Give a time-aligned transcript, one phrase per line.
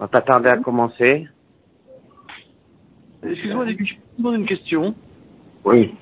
[0.00, 1.28] On va pas tarder à commencer.
[3.22, 4.94] Excuse-moi, je je vous demande une question.
[5.66, 5.94] Oui.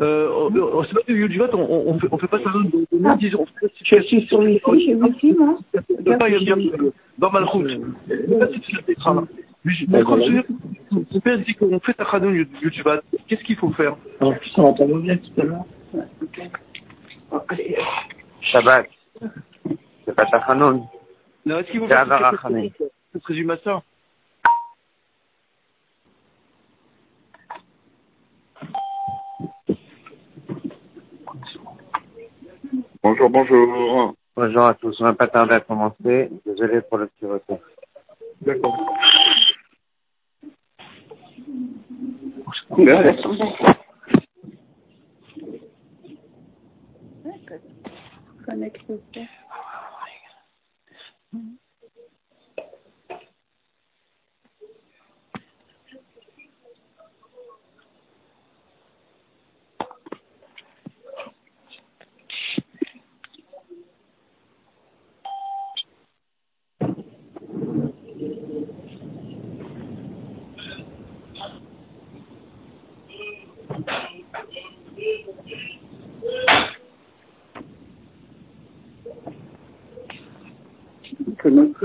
[0.00, 1.58] Euh, on- on- c'est pas que Yudjivat, on,
[1.88, 3.16] on, fait, on fait pas ça de, de, de Ah.
[3.16, 5.58] disons, on fait, Je suis sur Wi-Fi, j'ai Wi-Fi, moi.
[6.16, 6.56] pas y bien
[7.18, 7.80] dans Malchut.
[8.08, 9.22] Je sais pas si tu l'as fait, Trana.
[9.88, 10.16] Mais quand
[10.92, 13.96] mon père dit qu'on fait Tachadon Yudjivat, qu'est-ce qu'il faut faire?
[14.20, 15.64] En plus, on entend bien tout à l'heure.
[15.92, 16.40] Ouais, ok.
[17.32, 17.76] Ah, allez.
[18.42, 18.86] Shabbat.
[20.06, 20.84] C'est pas Tachanoun.
[21.44, 22.06] Non, Est-ce qu'il faut faire
[23.12, 23.82] Ça se résume à ça.
[33.02, 34.14] Bonjour, bonjour.
[34.36, 35.00] Bonjour à tous.
[35.00, 36.30] On va pas tarder à commencer.
[36.46, 37.58] Désolé pour le petit retard.
[38.42, 38.76] D'accord.
[81.38, 81.84] Connecte.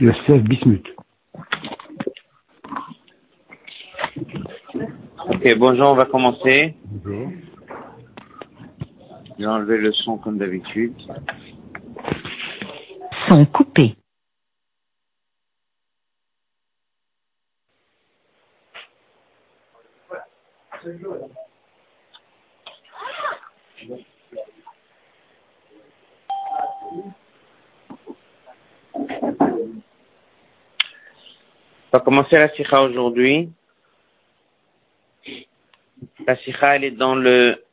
[0.00, 0.86] Yosef Bismuth.
[5.28, 6.74] Ok, bonjour, on va commencer.
[6.84, 7.30] Bonjour.
[9.38, 10.94] Je vais enlever le son comme d'habitude.
[13.28, 13.94] Son coupé.
[23.86, 23.96] On
[31.92, 33.50] va commencer la sikha aujourd'hui.
[36.26, 37.64] La sikha, elle est dans le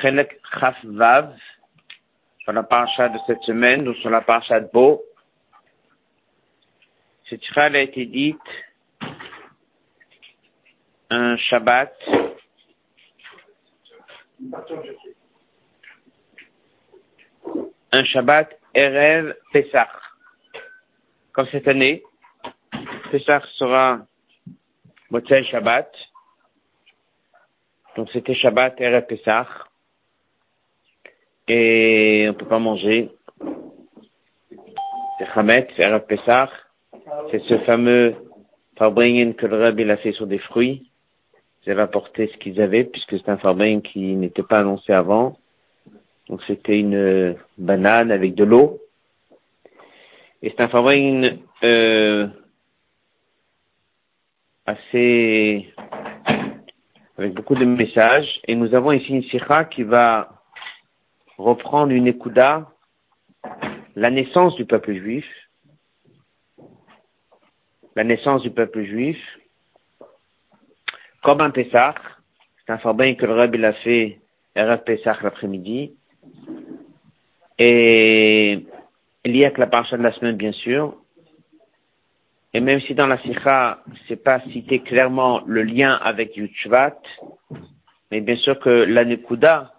[0.00, 1.36] Chelek Chaf Vav,
[2.40, 5.02] sur la paracha de cette semaine, ou sur la paracha de Bo.
[7.28, 8.38] Cette sikha, elle a été dite
[11.10, 11.94] un Shabbat,
[17.92, 19.88] un Shabbat Erev Pesach.
[21.32, 22.02] Comme cette année,
[23.10, 24.06] Pesach sera
[25.10, 25.90] Motzei Shabbat.
[27.96, 29.48] Donc c'était Shabbat Erev Pesach.
[31.48, 33.10] Et on peut pas manger.
[35.18, 36.50] C'est Chametz, Erev Pesach.
[37.30, 38.14] C'est ce fameux
[38.76, 40.89] farbringen que le Rabbi a fait sur des fruits.
[41.64, 45.36] Ils avaient apporté ce qu'ils avaient, puisque c'est un farbring qui n'était pas annoncé avant.
[46.28, 48.78] Donc c'était une euh, banane avec de l'eau.
[50.42, 52.28] Et c'est un farbring euh,
[54.64, 55.68] assez
[57.18, 58.40] avec beaucoup de messages.
[58.48, 60.40] Et nous avons ici une sikha qui va
[61.36, 62.70] reprendre une ékouda,
[63.96, 65.26] la naissance du peuple juif,
[67.96, 69.18] la naissance du peuple juif,
[71.22, 71.94] comme un Pessah,
[72.58, 74.20] c'est un farbin que le Rabbi l'a fait
[74.54, 75.92] Erev Pessah l'après-midi,
[77.58, 78.64] et
[79.24, 80.96] lié avec la paracha de la semaine, bien sûr,
[82.52, 86.98] et même si dans la sikha, c'est pas cité clairement le lien avec Yutshvat,
[88.10, 89.72] mais bien sûr que la Nekuda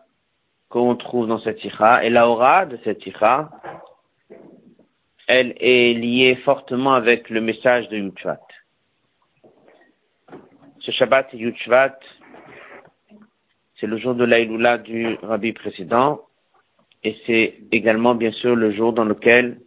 [0.70, 3.50] qu'on trouve dans cette sikha, et la aura de cette sikha,
[5.28, 8.40] elle est liée fortement avec le message de Yutshvat.
[10.82, 11.98] Ce Shabbat Yutshvat,
[13.80, 16.22] c'est le jour de l'Aïloula du Rabbi précédent,
[17.04, 19.60] et c'est également bien sûr le jour dans lequel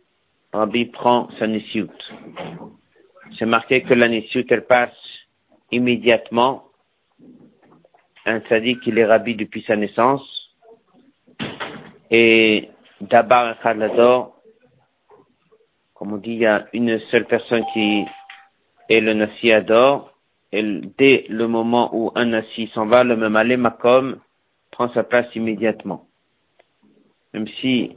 [0.52, 1.90] Rabbi prend sa Nissiout.
[3.38, 4.96] C'est marqué que la Nissiout, elle passe
[5.70, 6.64] immédiatement.
[8.26, 10.22] Un tzaddik, il est Rabbi depuis sa naissance.
[12.10, 14.34] Et Dabar Echad Lador,
[15.94, 18.04] comme on dit, il y a une seule personne qui
[18.88, 20.13] est le Nassi Ador.
[20.56, 20.62] Et
[20.98, 24.20] dès le moment où un Nassi s'en va, le même Alé Makom
[24.70, 26.06] prend sa place immédiatement.
[27.32, 27.96] Même si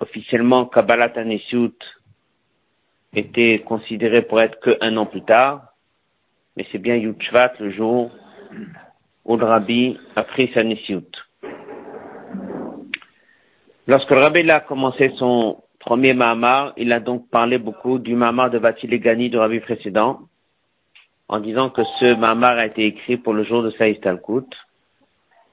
[0.00, 1.76] officiellement Kabbalat Anisut
[3.14, 5.74] était considéré pour être que un an plus tard,
[6.56, 8.10] mais c'est bien Yutshvat le jour
[9.26, 10.62] où le Rabbi a pris sa.
[13.86, 18.48] Lorsque le Rabbi a commencé son premier Mahamar, il a donc parlé beaucoup du Mahamar
[18.48, 20.20] de Batilegani du Rabbi précédent,
[21.28, 24.48] en disant que ce Mahamar a été écrit pour le jour de Saïd Talkut.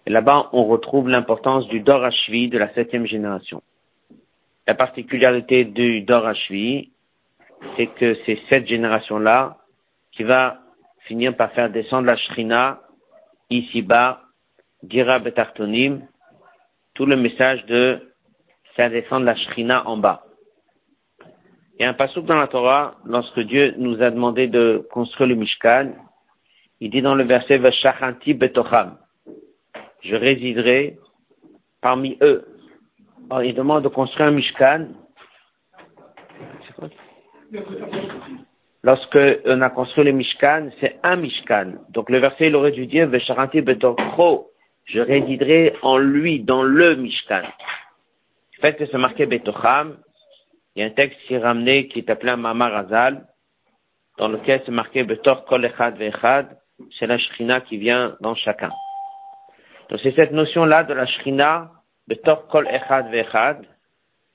[0.06, 3.62] Là-bas, on retrouve l'importance du Dor Hashvi de la septième génération.
[4.68, 6.92] La particularité du Dor Hashvi,
[7.76, 9.58] c'est que c'est cette génération-là
[10.12, 10.60] qui va
[11.08, 12.80] finir par faire descendre la Shrina
[13.50, 14.22] ici-bas,
[14.84, 16.02] dira Betartonim,
[16.94, 18.14] tout le message de
[18.76, 20.23] faire descendre la Shrina en bas.
[21.80, 25.30] Il y a un passage dans la Torah, lorsque Dieu nous a demandé de construire
[25.30, 25.94] le Mishkan,
[26.80, 28.98] il dit dans le verset Vashachanti Betocham,
[30.04, 30.98] je résiderai
[31.82, 32.46] parmi eux.
[33.30, 34.90] Alors, il demande de construire un Mishkan.
[38.84, 41.74] Lorsque on a construit le Mishkan, c'est un Mishkan.
[41.90, 44.52] Donc le verset, il aurait dû dire Betokro,
[44.86, 47.44] je résiderai en lui, dans le Mishkan.
[48.58, 49.98] Le fait que c'est marqué Betocham,
[50.76, 53.28] il y a un texte qui est ramené, qui est appelé un Mamar Azal,
[54.18, 56.58] dans lequel c'est marqué Betor Kol Echad Vechad,
[56.98, 58.72] c'est la Shrina qui vient dans chacun.
[59.90, 61.72] Donc c'est cette notion-là de la Shrina,
[62.08, 63.66] Betor Kol Echad Vechad,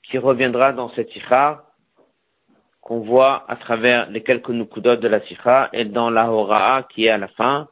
[0.03, 1.63] qui reviendra dans cette sikha
[2.81, 7.05] qu'on voit à travers les quelques nukudot de la sikha et dans la Hora'a qui
[7.05, 7.67] est à la fin.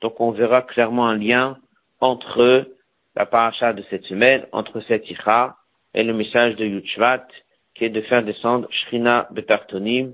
[0.00, 1.58] Donc on verra clairement un lien
[2.00, 2.66] entre
[3.14, 5.56] la paracha de cette semaine, entre cette sikha
[5.94, 7.26] et le message de Yudshvat,
[7.74, 10.12] qui est de faire descendre Shrina Betartonim,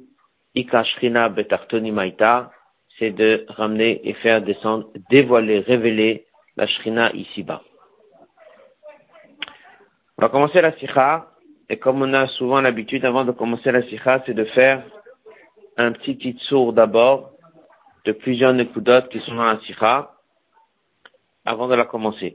[0.55, 2.53] Ika Shrina Betartonim Aita,
[2.99, 6.27] c'est de ramener et faire descendre, dévoiler, révéler
[6.57, 7.63] la Shrina ici-bas.
[10.17, 11.29] On va commencer la sikha,
[11.69, 14.83] et comme on a souvent l'habitude avant de commencer la sikha, c'est de faire
[15.77, 17.31] un petit kitsour d'abord,
[18.05, 20.13] de plusieurs nekudot qui sont dans la sikha,
[21.45, 22.35] avant de la commencer.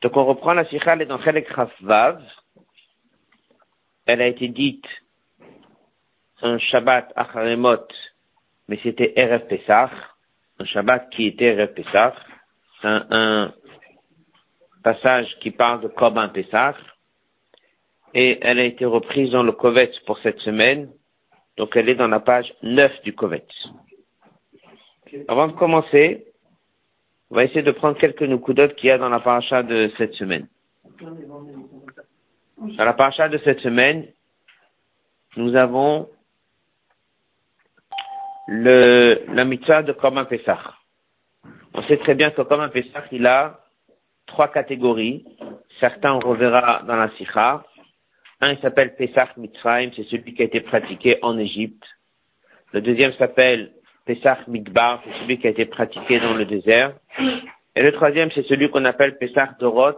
[0.00, 1.48] Donc on reprend la sikha, elle est dans Chelek
[1.82, 2.22] Vav.
[4.08, 4.86] Elle a été dite
[6.40, 7.86] un Shabbat Acharemot,
[8.66, 9.90] mais c'était Erev Pesach,
[10.58, 12.14] un Shabbat qui était Erev Pesach,
[12.84, 13.54] un, un
[14.82, 16.76] passage qui parle de Korban Pesach,
[18.14, 20.90] et elle a été reprise dans le Kovetz pour cette semaine,
[21.58, 23.68] donc elle est dans la page 9 du Kovetz.
[25.28, 26.24] Avant de commencer,
[27.30, 30.14] on va essayer de prendre quelques nukudot qu'il y a dans la paracha de cette
[30.14, 30.48] semaine.
[32.60, 34.04] Dans la paracha de cette semaine,
[35.36, 36.08] nous avons
[38.48, 40.58] le, la mitzvah de Korban Pesach.
[41.72, 43.60] On sait très bien que Korban Pesach, il a
[44.26, 45.24] trois catégories.
[45.78, 47.64] Certains on reverra dans la Sikha.
[48.40, 51.84] Un, il s'appelle Pesach Mitzrayim, c'est celui qui a été pratiqué en Égypte.
[52.72, 53.70] Le deuxième s'appelle
[54.04, 56.94] Pesach Midbar, c'est celui qui a été pratiqué dans le désert.
[57.76, 59.92] Et le troisième, c'est celui qu'on appelle Pesach Dorot,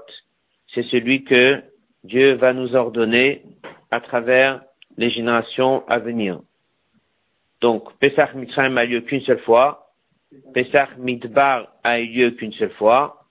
[0.74, 1.62] c'est celui que
[2.04, 3.42] Dieu va nous ordonner
[3.90, 4.62] à travers
[4.96, 6.40] les générations à venir.
[7.60, 9.90] Donc, Pesach Mitzrayim a lieu qu'une seule fois.
[10.54, 13.24] Pesach Midbar a eu lieu qu'une seule fois.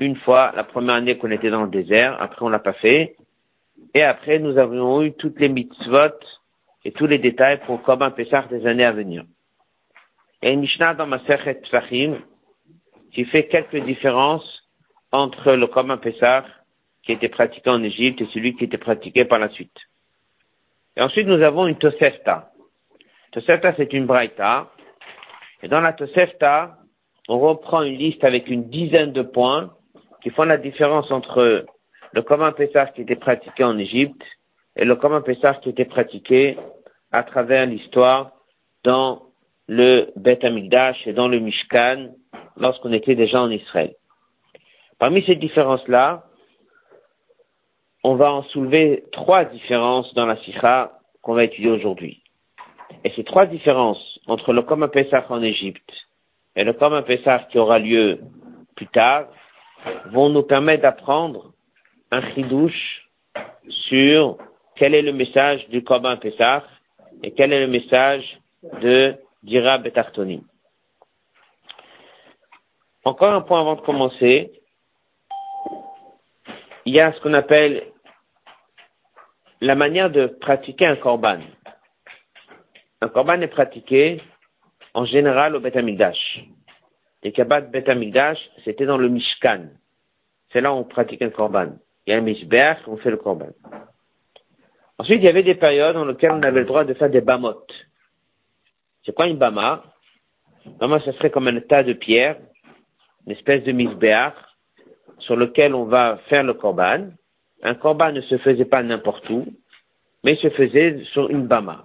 [0.00, 2.16] Une fois, la première année qu'on était dans le désert.
[2.20, 3.16] Après, on l'a pas fait.
[3.94, 6.18] Et après, nous avons eu toutes les mitzvot
[6.84, 9.24] et tous les détails pour Korban Pesach des années à venir.
[10.42, 12.18] Et une Mishnah dans Masechet Tfachim
[13.12, 14.62] qui fait quelques différences
[15.10, 16.44] entre le Korban Pesach
[17.08, 19.78] qui était pratiqué en Égypte et celui qui était pratiqué par la suite.
[20.94, 22.50] Et ensuite, nous avons une Tosefta.
[23.32, 24.68] Tosefta, c'est une braïta.
[25.62, 26.76] Et dans la Tosefta,
[27.26, 29.70] on reprend une liste avec une dizaine de points
[30.22, 31.64] qui font la différence entre
[32.12, 34.22] le commun Pessah qui était pratiqué en Égypte
[34.76, 36.58] et le commun Pessah qui était pratiqué
[37.10, 38.32] à travers l'histoire
[38.84, 39.22] dans
[39.66, 42.10] le Beth Amikdash et dans le Mishkan
[42.58, 43.94] lorsqu'on était déjà en Israël.
[44.98, 46.27] Parmi ces différences-là,
[48.08, 52.22] on va en soulever trois différences dans la Sikha qu'on va étudier aujourd'hui.
[53.04, 55.92] Et ces trois différences entre le Koma Pesach en Égypte
[56.56, 58.20] et le Koma Pesach qui aura lieu
[58.76, 59.26] plus tard
[60.06, 61.52] vont nous permettre d'apprendre
[62.10, 63.10] un chidouche
[63.88, 64.38] sur
[64.76, 66.64] quel est le message du Korban Pesach
[67.22, 68.24] et quel est le message
[68.80, 70.40] de Dira Betartonim.
[73.04, 74.50] Encore un point avant de commencer.
[76.86, 77.82] Il y a ce qu'on appelle
[79.60, 81.40] la manière de pratiquer un korban.
[83.00, 84.22] Un korban est pratiqué
[84.94, 86.40] en général au Beth Amikdash.
[87.22, 89.66] Les Kabbat Beth Amikdash, c'était dans le Mishkan.
[90.52, 91.72] C'est là où on pratique un korban.
[92.06, 93.50] Il y a un Mishbeach, on fait le korban.
[94.98, 97.20] Ensuite, il y avait des périodes dans lesquelles on avait le droit de faire des
[97.20, 97.66] bamot.
[99.04, 99.84] C'est quoi une bama?
[100.80, 102.38] Bama, ce serait comme un tas de pierres,
[103.26, 104.34] une espèce de Mishbeach,
[105.18, 107.10] sur lequel on va faire le korban.
[107.62, 109.46] Un korban ne se faisait pas n'importe où,
[110.24, 111.84] mais se faisait sur une bama.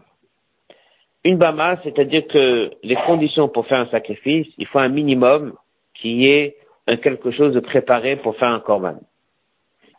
[1.24, 5.54] Une bama, c'est-à-dire que les conditions pour faire un sacrifice, il faut un minimum
[5.94, 6.58] qui est
[7.02, 9.00] quelque chose de préparé pour faire un korban.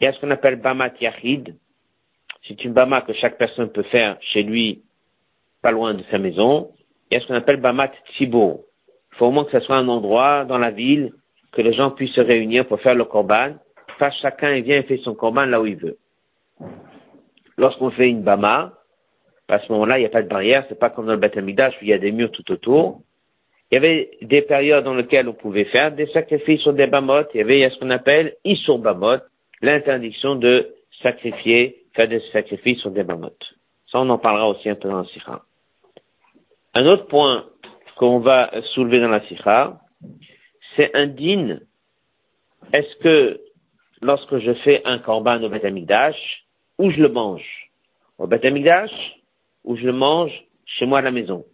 [0.00, 1.56] Il y a ce qu'on appelle Bamat Yachid.
[2.46, 4.82] C'est une Bama que chaque personne peut faire chez lui,
[5.62, 6.70] pas loin de sa maison.
[7.10, 8.66] Il y a ce qu'on appelle Bamat Tzibo.
[9.12, 11.12] Il faut au moins que ce soit un endroit dans la ville
[11.52, 13.54] que les gens puissent se réunir pour faire le korban.
[13.98, 15.98] Pas chacun vient et fait son korban là où il veut.
[17.56, 18.72] Lorsqu'on fait une Bama,
[19.48, 21.36] à ce moment-là, il n'y a pas de barrière, c'est pas comme dans le Beth
[21.36, 21.48] où
[21.82, 23.02] il y a des murs tout autour.
[23.70, 27.30] Il y avait des périodes dans lesquelles on pouvait faire des sacrifices sur des bamotes.
[27.34, 29.18] Il y avait ce qu'on appelle Isur Bamot,
[29.62, 33.54] l'interdiction de sacrifier, faire des sacrifices sur des bamotes.
[33.90, 35.42] Ça, on en parlera aussi un peu dans la Sikha.
[36.74, 37.46] Un autre point
[37.96, 39.80] qu'on va soulever dans la Sikha,
[40.76, 41.58] c'est un din.
[42.72, 43.40] Est-ce que
[44.04, 45.64] lorsque je fais un korban au Beth
[46.78, 47.70] où je le mange?
[48.18, 48.44] Au Beth
[49.64, 51.44] ou je le mange chez moi à la maison.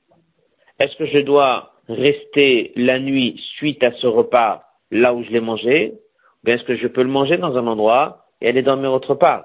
[0.80, 5.40] Est-ce que je dois rester la nuit suite à ce repas là où je l'ai
[5.40, 5.92] mangé?
[5.92, 9.14] Ou bien est-ce que je peux le manger dans un endroit et aller dormir autre
[9.14, 9.44] part?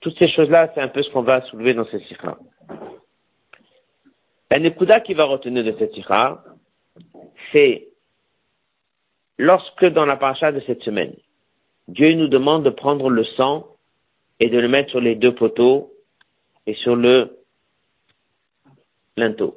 [0.00, 2.36] Toutes ces choses-là, c'est un peu ce qu'on va soulever dans cette sikha.
[4.52, 6.44] La nekuda qui va retenir de cette sikha,
[7.50, 7.88] c'est
[9.36, 11.14] lorsque dans la paracha de cette semaine,
[11.88, 13.66] Dieu nous demande de prendre le sang
[14.40, 15.92] et de le mettre sur les deux poteaux
[16.66, 17.38] et sur le
[19.16, 19.56] linteau.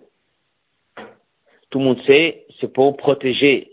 [1.70, 3.72] Tout le monde sait, c'est pour protéger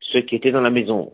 [0.00, 1.12] ceux qui étaient dans la maison.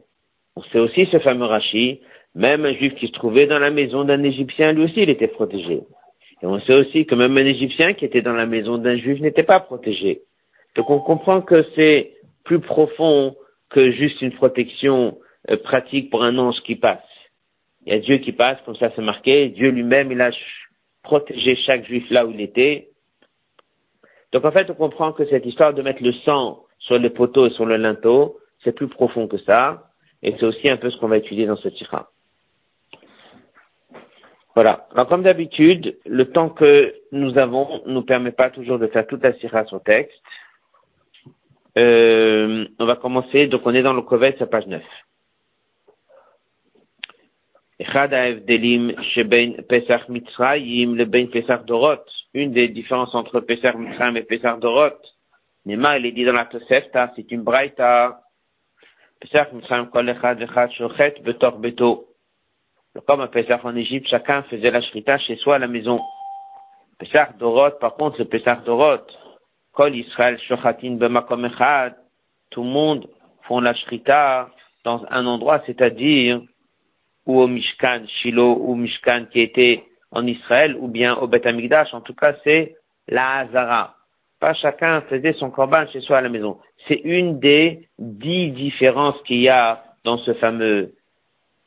[0.56, 2.00] On sait aussi ce fameux Rashi,
[2.34, 5.28] même un juif qui se trouvait dans la maison d'un Égyptien, lui aussi, il était
[5.28, 5.82] protégé.
[6.42, 9.20] Et on sait aussi que même un Égyptien qui était dans la maison d'un juif
[9.20, 10.22] n'était pas protégé.
[10.74, 12.12] Donc on comprend que c'est
[12.44, 13.36] plus profond
[13.70, 15.18] que juste une protection
[15.64, 17.02] pratique pour un ange qui passe.
[17.86, 20.30] Il y a Dieu qui passe, comme ça c'est marqué, Dieu lui-même, il a
[21.02, 22.88] protéger chaque juif là où il était.
[24.32, 27.46] Donc en fait, on comprend que cette histoire de mettre le sang sur le poteau
[27.46, 29.90] et sur le linteau, c'est plus profond que ça,
[30.22, 32.10] et c'est aussi un peu ce qu'on va étudier dans ce tira.
[34.54, 34.86] Voilà.
[34.92, 39.06] Alors comme d'habitude, le temps que nous avons ne nous permet pas toujours de faire
[39.06, 40.20] toute la sira sur texte.
[41.76, 44.82] Euh, on va commencer, donc on est dans le Kovet, à page 9.
[52.34, 54.90] Une des différences entre Pesach Mitzrayim et Pesach Dorot.
[55.66, 58.20] Nema, il est dit dans la Tosefta, c'est une braïta.
[59.18, 62.06] Pesach Mitzrayim kol echad echad shochet betor beto.
[63.06, 66.00] Comme un Pesach en Égypte, chacun faisait la shrita chez soi à la maison.
[66.98, 69.04] Pesach Dorot, par contre, le Pesach Dorot,
[69.72, 71.96] kol Israël shochatin bemakom echad,
[72.50, 73.08] tout le monde
[73.42, 74.48] font la shrita
[74.84, 76.40] dans un endroit, c'est-à-dire
[77.26, 81.92] ou au Mishkan, Shiloh ou Mishkan qui était en Israël, ou bien au Beth Amikdash.
[81.92, 82.76] En tout cas, c'est
[83.08, 83.96] la Hazara.
[84.40, 86.58] Pas chacun faisait son korban chez soi à la maison.
[86.86, 90.92] C'est une des dix différences qu'il y a dans ce fameux,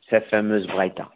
[0.10, 1.10] cette fameuse Braïta.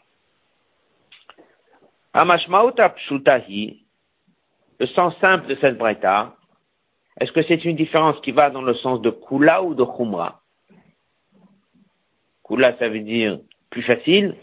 [4.79, 6.35] Le sens simple de cette Braïta,
[7.19, 10.41] est-ce que c'est une différence qui va dans le sens de Kula ou de Khumra?
[12.43, 13.39] Kula, ça veut dire
[13.71, 14.35] plus facile,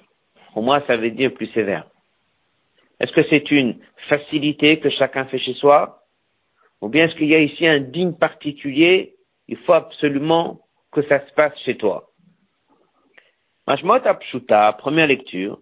[0.56, 1.86] au moins ça veut dire plus sévère.
[2.98, 6.02] Est-ce que c'est une facilité que chacun fait chez soi?
[6.80, 9.14] Ou bien est-ce qu'il y a ici un digne particulier?
[9.46, 12.10] Il faut absolument que ça se passe chez toi.
[13.66, 15.58] Majmot Apshuta, première lecture.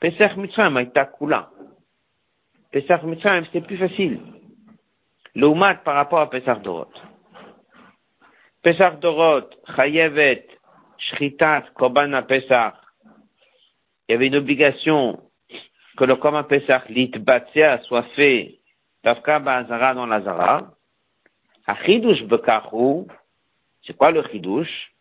[0.00, 1.50] Pesach Mitzrayim Kula.
[2.72, 4.20] Pesach Mitzrayim, c'est plus facile.
[5.34, 6.92] L'Oumat par rapport à Pesach Dorot.
[8.62, 10.46] Pesach Dorot, Chayevet,
[10.98, 12.74] Shritat, Korban Pesach,
[14.10, 15.20] il y avait une obligation
[15.96, 18.58] que le Korban Pesach l'itbatia soit fait
[19.04, 20.72] Tafka Ba'azara dans l'Azara.
[21.68, 23.06] A Chidush Bekachu,
[23.86, 24.92] c'est quoi le Chidush?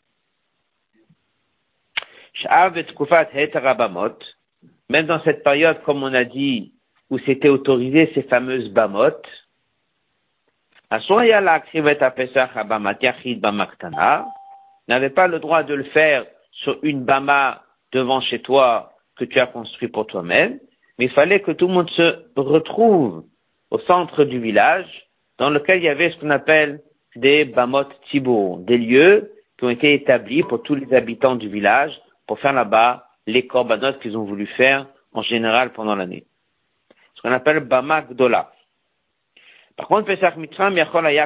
[4.90, 6.72] Même dans cette période, comme on a dit,
[7.10, 9.10] où c'était autorisé ces fameuses bamot,
[14.88, 19.40] n'avait pas le droit de le faire sur une bama devant chez toi que tu
[19.40, 20.60] as construit pour toi-même,
[20.98, 23.26] mais il fallait que tout le monde se retrouve
[23.72, 24.88] au centre du village,
[25.38, 26.82] dans lequel il y avait ce qu'on appelle
[27.16, 31.94] des bamot tibour, des lieux qui ont été établis pour tous les habitants du village
[32.28, 36.26] pour faire là-bas les korbanot qu'ils ont voulu faire en général pendant l'année.
[37.16, 38.52] Ce qu'on appelle bama gdola.
[39.76, 41.22] Par contre, Pesach Mitzram, Yachol et.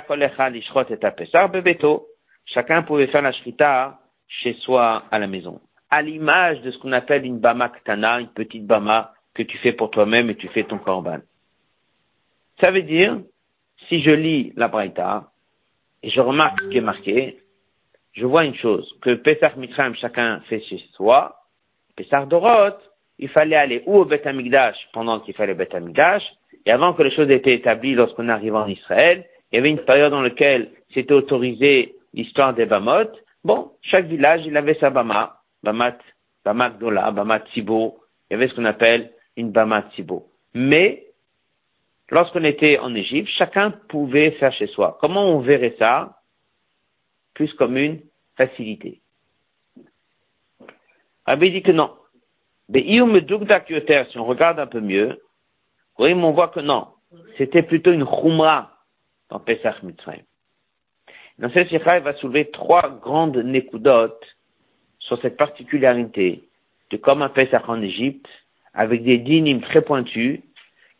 [2.45, 5.59] Chacun pouvait faire la shrita chez soi à la maison.
[5.95, 9.73] À l'image de ce qu'on appelle une bama ktana, une petite bama que tu fais
[9.73, 11.19] pour toi-même et tu fais ton korban.
[12.59, 13.19] Ça veut dire,
[13.87, 15.29] si je lis la braïta,
[16.01, 17.37] et je remarque ce qui est marqué,
[18.13, 21.35] je vois une chose, que Pesach Mitzrayim, chacun fait chez soi,
[21.95, 22.75] Pesach Dorot,
[23.19, 26.23] il fallait aller ou au Beth Amikdash pendant qu'il fallait Beth Amikdash,
[26.65, 29.69] et avant que les choses aient été établies lorsqu'on arrive en Israël, il y avait
[29.69, 33.11] une période dans laquelle c'était autorisé l'histoire des Bamot.
[33.43, 35.97] Bon, chaque village, il avait sa Bama, Bamat,
[36.43, 40.27] Bamat Dola, Bamat Tibo, il y avait ce qu'on appelle une Bamat Tibo.
[40.53, 41.07] Mais,
[42.09, 44.97] lorsqu'on était en Égypte, chacun pouvait faire chez soi.
[44.99, 46.19] Comment on verrait ça?
[47.33, 48.01] Plus comme une
[48.35, 48.99] facilité?
[51.25, 51.95] Rabbi dit que non.
[52.73, 55.21] Si on regarde un peu mieux,
[55.97, 56.87] on voit que non.
[57.37, 58.71] C'était plutôt une khumra
[59.29, 60.23] dans Pesach Mitzrayim.
[61.39, 64.25] Dans cette sikha, il va soulever trois grandes nekudotes
[65.02, 66.42] sur cette particularité
[66.90, 68.28] de comme un Pesach en Égypte,
[68.74, 70.40] avec des dynimes très pointus,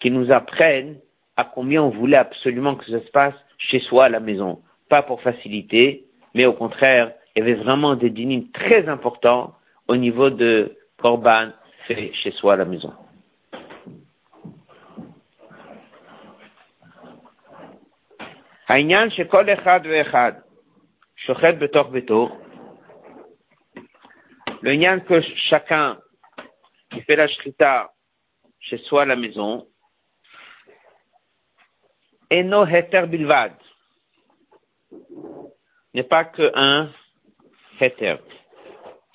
[0.01, 0.97] qui nous apprennent
[1.37, 4.61] à combien on voulait absolument que ça se passe chez soi à la maison.
[4.89, 6.05] Pas pour faciliter,
[6.35, 9.55] mais au contraire, il y avait vraiment des dynimes très importants
[9.87, 11.51] au niveau de Korban
[11.87, 12.93] fait chez soi à la maison.
[18.69, 20.33] העניין שכל אחד ואחד
[21.17, 22.37] שוחט בתוך ביתו,
[24.63, 25.99] לעניין que chacun
[26.91, 27.93] qui fait la shrita
[28.61, 29.67] chez soi à la maison,
[32.31, 33.55] no heter bilvad,
[35.95, 36.91] n'est pas que un
[37.81, 38.17] heter.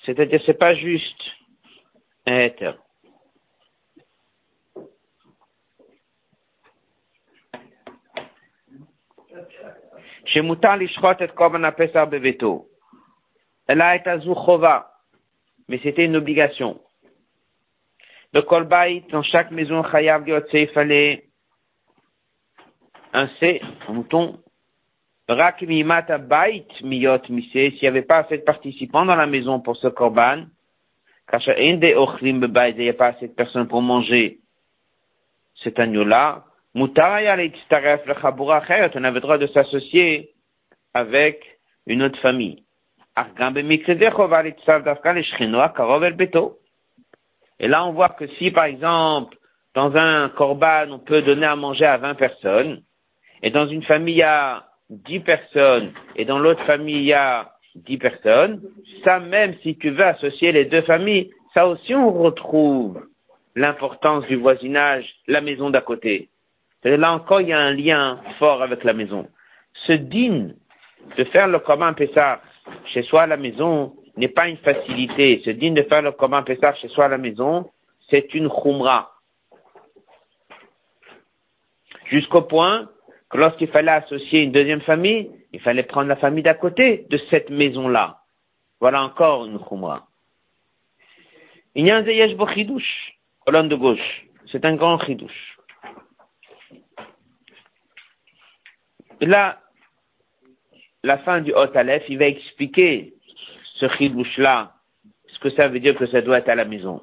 [0.04, 1.22] C'est-à-dire, c'est pas juste
[2.26, 2.72] un heter.
[10.26, 12.66] שמותר לשחוט את קורבן הפסח בביתו.
[13.70, 14.80] אלא הייתה זו חובה,
[15.69, 16.81] mais c'était une obligation.
[18.33, 21.25] Le kolbait, dans chaque maison, chayav il fallait
[23.13, 24.39] un C, un mouton.
[25.27, 29.59] Rak mimata bait miyot mise, s'il n'y avait pas assez de participants dans la maison
[29.59, 30.45] pour ce korban,
[31.27, 34.39] kasha ende ochlim il n'y a pas assez de personnes pour manger
[35.63, 40.31] cet agneau-là, mutaraya le le on avait le droit de s'associer
[40.95, 41.43] avec
[41.85, 42.63] une autre famille.
[47.59, 49.37] Et là, on voit que si, par exemple,
[49.75, 52.81] dans un korban, on peut donner à manger à 20 personnes,
[53.43, 57.13] et dans une famille, il y a 10 personnes, et dans l'autre famille, il y
[57.13, 58.61] a 10 personnes,
[59.05, 63.01] ça même, si tu veux associer les deux familles, ça aussi, on retrouve
[63.55, 66.29] l'importance du voisinage, la maison d'à côté.
[66.83, 69.27] Là encore, il y a un lien fort avec la maison.
[69.85, 70.53] Ce digne
[71.17, 72.41] de faire le commun Pessah
[72.93, 75.41] chez soi à la maison n'est pas une facilité.
[75.45, 77.69] Ce digne de faire le commun Pessah chez soi à la maison,
[78.09, 79.11] c'est une khumra.
[82.05, 82.89] Jusqu'au point
[83.29, 87.17] que lorsqu'il fallait associer une deuxième famille, il fallait prendre la famille d'à côté de
[87.29, 88.17] cette maison-là.
[88.79, 90.07] Voilà encore une khumra.
[91.75, 93.13] Il y a un zeyesh chidouche,
[93.45, 94.25] colonne de gauche.
[94.51, 95.59] C'est un grand chidouche.
[99.21, 99.59] là,
[101.02, 103.14] la fin du Hot Aleph, il va expliquer
[103.74, 104.72] ce chidouche-là,
[105.26, 107.00] ce que ça veut dire que ça doit être à la maison.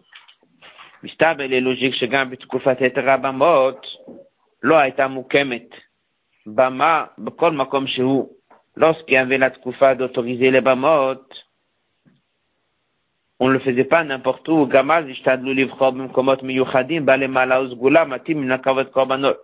[1.04, 3.88] מסתבר ללוג'יק שגם בתקופת היתר הבמות
[4.64, 5.70] לא הייתה מוקמת
[6.46, 8.30] במה בכל מקום שהוא.
[8.78, 11.22] Lorsqu'il y avait la tkufa d'autoriser les bamot,
[13.38, 14.66] on ne le faisait pas n'importe où.
[14.66, 19.42] Gamal, ishtadlu livchor b'mkomot miyuchadim, balemala uzgula, matim minakavot korbanot.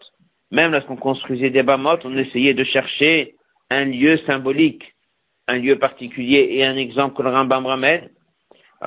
[0.52, 3.36] Même lorsqu'on construisait des bamot, on essayait de chercher
[3.73, 4.85] un lieu symbolique,
[5.49, 8.09] un lieu particulier et un exemple que le Rambam ramène.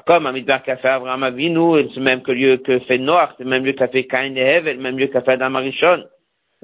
[0.05, 3.49] Comme Amidbar qu'a fait Abraham Avinu, c'est le même lieu que fait Noach, c'est le
[3.49, 6.03] même lieu qu'a fait Cain et le même lieu qu'a fait Adam Arishon.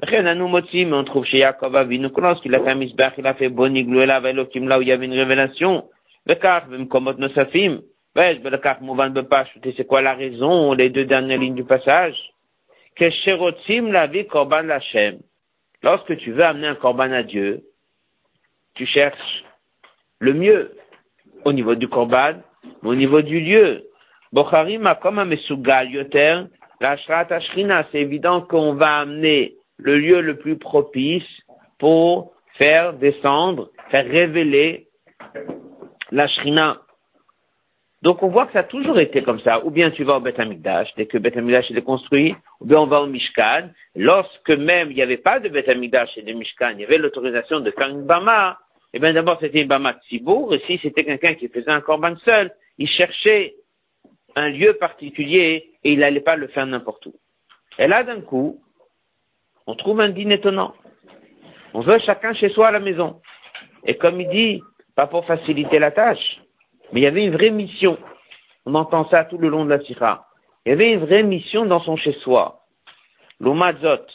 [0.02, 3.48] Rien nous mais on trouve chez Yaakov Avinu lorsqu'il a fait Misbach, il a fait
[3.48, 5.84] Boniglou et Velokim là où il y avait une révélation.
[6.26, 7.80] Le Kach, Vimkomot Nosafim.
[8.14, 12.16] Le Kach Mouvan Bepash, c'est quoi la raison, les deux dernières lignes du passage?
[12.96, 15.20] que Sherotzim la vie Korban Lachem.
[15.82, 17.62] Lorsque tu veux amener un Korban à Dieu,
[18.74, 19.44] tu cherches
[20.20, 20.76] le mieux
[21.44, 22.34] au niveau du Korban,
[22.82, 23.84] au niveau du lieu.
[24.32, 26.42] Bocharim a comme un Mesugal Yoter,
[26.80, 31.26] la Ashrina, c'est évident qu'on va amener le lieu le plus propice
[31.78, 34.88] pour faire descendre, faire révéler
[36.10, 36.80] la Shrina
[38.02, 39.64] donc on voit que ça a toujours été comme ça.
[39.64, 42.80] Ou bien tu vas au Beth Amikdash, dès que Beth Amikdash est construit, ou bien
[42.80, 43.70] on va au Mishkan.
[43.94, 46.98] Lorsque même il n'y avait pas de Beth Amikdash et de Mishkan, il y avait
[46.98, 48.58] l'autorisation de faire une Bama.
[48.92, 52.16] Eh bien d'abord c'était une Bama Tzibour, et si c'était quelqu'un qui faisait un Korban
[52.24, 53.54] seul, il cherchait
[54.34, 57.14] un lieu particulier et il n'allait pas le faire n'importe où.
[57.78, 58.60] Et là d'un coup,
[59.68, 60.74] on trouve un dîner étonnant.
[61.72, 63.20] On veut chacun chez soi à la maison.
[63.86, 64.62] Et comme il dit,
[64.96, 66.41] pas pour faciliter la tâche,
[66.92, 67.98] mais il y avait une vraie mission.
[68.66, 70.26] On entend ça tout le long de la sira.
[70.64, 72.60] Il y avait une vraie mission dans son chez-soi.
[73.40, 74.06] L'umazot.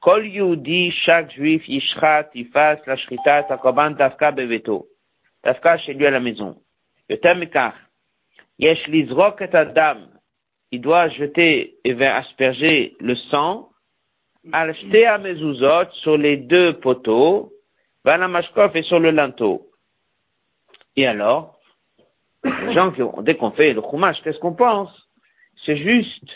[0.00, 4.86] Kol Yehudi, chaque juif, Yishrat, Yifas, la Shrita, Takoban, Tafka, Beveto.
[5.42, 6.56] Tafka chez lui à la maison.
[8.58, 9.98] Yesh Lizrok et Adam.
[10.70, 13.68] Il doit jeter et va asperger le sang.
[14.52, 17.52] Al à Mezuzot sur les deux poteaux.
[18.04, 19.71] Vala Mashkov et sur le linteau.
[20.96, 21.58] Et alors,
[22.44, 24.90] les gens qui dès qu'on fait le chumash, qu'est-ce qu'on pense?
[25.64, 26.28] C'est juste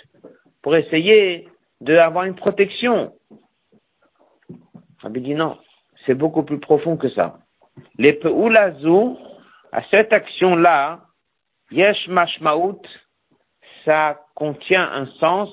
[0.62, 1.48] pour essayer
[1.80, 3.14] d'avoir une protection.
[5.00, 5.58] Rabbi dit non,
[6.04, 7.38] c'est beaucoup plus profond que ça.
[7.98, 9.18] Les pe'ulazou,
[9.72, 11.00] à cette action-là,
[11.70, 12.80] yesh mashmaout,
[13.84, 15.50] ça contient un sens,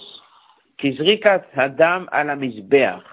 [0.77, 3.03] kizrikat hadam à la misbeach.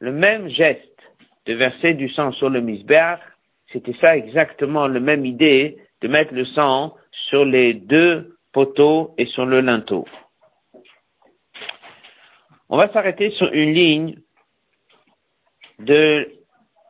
[0.00, 1.00] Le même geste
[1.46, 3.20] de verser du sang sur le misbeach,
[3.72, 6.96] c'était ça exactement la même idée de mettre le sang
[7.28, 10.06] sur les deux poteaux et sur le linteau.
[12.68, 14.18] On va s'arrêter sur une ligne
[15.78, 16.32] de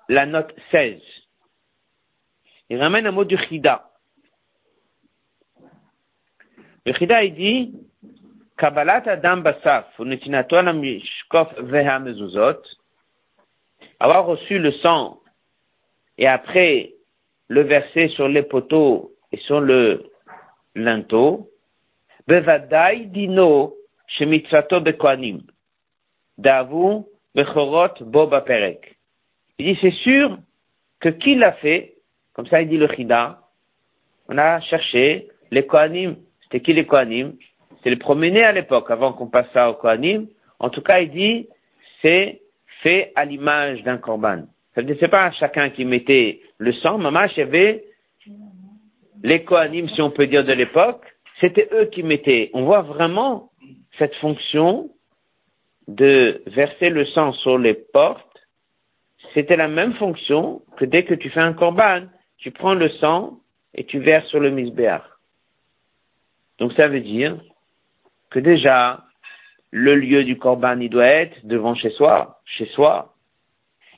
[0.09, 1.01] la note 16.
[2.71, 3.91] Il ramène un mot du chida.
[6.85, 7.75] Le chida, il dit,
[8.59, 9.87] Kabbalat Adam Basaf,
[13.99, 15.21] avoir reçu le sang
[16.19, 16.95] et après
[17.49, 20.11] le verser sur les poteaux et sur le
[20.75, 21.51] linteau,
[22.27, 23.75] Bevadai dino
[24.09, 25.43] shemitzato bekoanim,
[26.39, 27.05] davu
[27.37, 28.97] Bechorot Boba Perek.
[29.59, 30.39] Il dit, c'est sûr
[31.01, 31.95] que qui l'a fait,
[32.33, 33.41] comme ça il dit le Chida,
[34.29, 36.17] on a cherché les Kohanim.
[36.43, 37.35] C'était qui les Kohanim
[37.83, 40.29] C'est les promenés à l'époque, avant qu'on passe ça aux Kohanim.
[40.59, 41.49] En tout cas, il dit,
[42.01, 42.41] c'est
[42.83, 44.45] fait à l'image d'un korban.
[44.77, 47.81] Ça veut dire, c'est pas chacun qui mettait le sang, maman, il
[49.23, 51.03] les Kohanim, si on peut dire, de l'époque,
[51.41, 52.51] c'était eux qui mettaient.
[52.53, 53.51] On voit vraiment
[53.99, 54.91] cette fonction
[55.89, 58.23] de verser le sang sur les portes,
[59.33, 62.03] c'était la même fonction que dès que tu fais un korban,
[62.37, 63.39] tu prends le sang
[63.75, 65.05] et tu verses sur le misbéach.
[66.59, 67.39] Donc ça veut dire
[68.31, 69.05] que déjà,
[69.71, 73.16] le lieu du korban, il doit être devant chez soi, chez soi.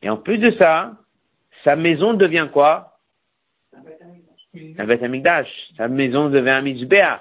[0.02, 0.92] Et en plus de ça,
[1.64, 2.98] sa maison devient quoi?
[4.78, 5.02] Un Beth
[5.76, 7.20] Sa maison devient un misbéach.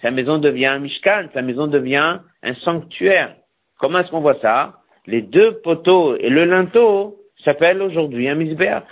[0.00, 1.28] Sa maison devient un mishkan.
[1.34, 3.36] Sa maison devient un sanctuaire.
[3.78, 4.80] Comment est-ce qu'on voit ça?
[5.06, 8.84] Les deux poteaux et le linteau s'appellent aujourd'hui un misbéach.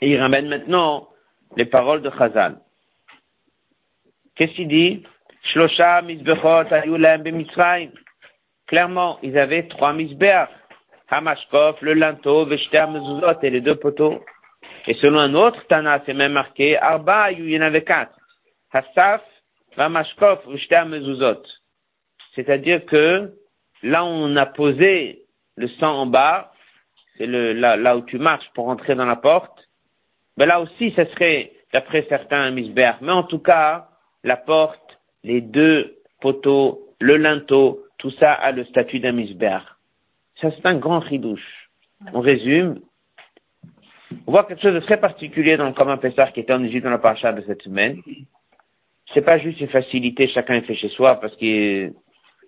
[0.00, 1.08] Et il ramène maintenant
[1.56, 2.58] les paroles de Chazal.
[4.36, 5.02] Qu'est-ce qu'il dit?
[5.42, 7.22] Shlosha misbechot ayulem
[8.66, 10.50] Clairement, ils avaient trois misbéach.
[11.10, 14.22] Hamashkov, le linteau, Veshter mezuzot et les deux poteaux.
[14.86, 18.18] Et selon un autre Tana, c'est même marqué Arba, il y en avait quatre.
[18.72, 19.22] Hassaf,
[19.76, 21.42] Hamashkov, Veshter mezuzot.
[22.34, 23.32] C'est-à-dire que
[23.82, 25.22] là où on a posé
[25.56, 26.52] le sang en bas,
[27.16, 29.68] c'est là, là, où tu marches pour entrer dans la porte,
[30.36, 32.98] ben là aussi, ce serait, d'après certains, un misbère.
[33.00, 33.88] Mais en tout cas,
[34.22, 39.77] la porte, les deux poteaux, le linteau, tout ça a le statut d'un misbère.
[40.40, 41.70] Ça, c'est un grand ridouche.
[42.12, 42.80] On résume.
[44.26, 46.84] On voit quelque chose de très particulier dans le commun Pessar qui était en Égypte
[46.84, 48.00] dans la paracha de cette semaine.
[49.12, 51.92] C'est pas juste une facilité, chacun fait chez soi parce que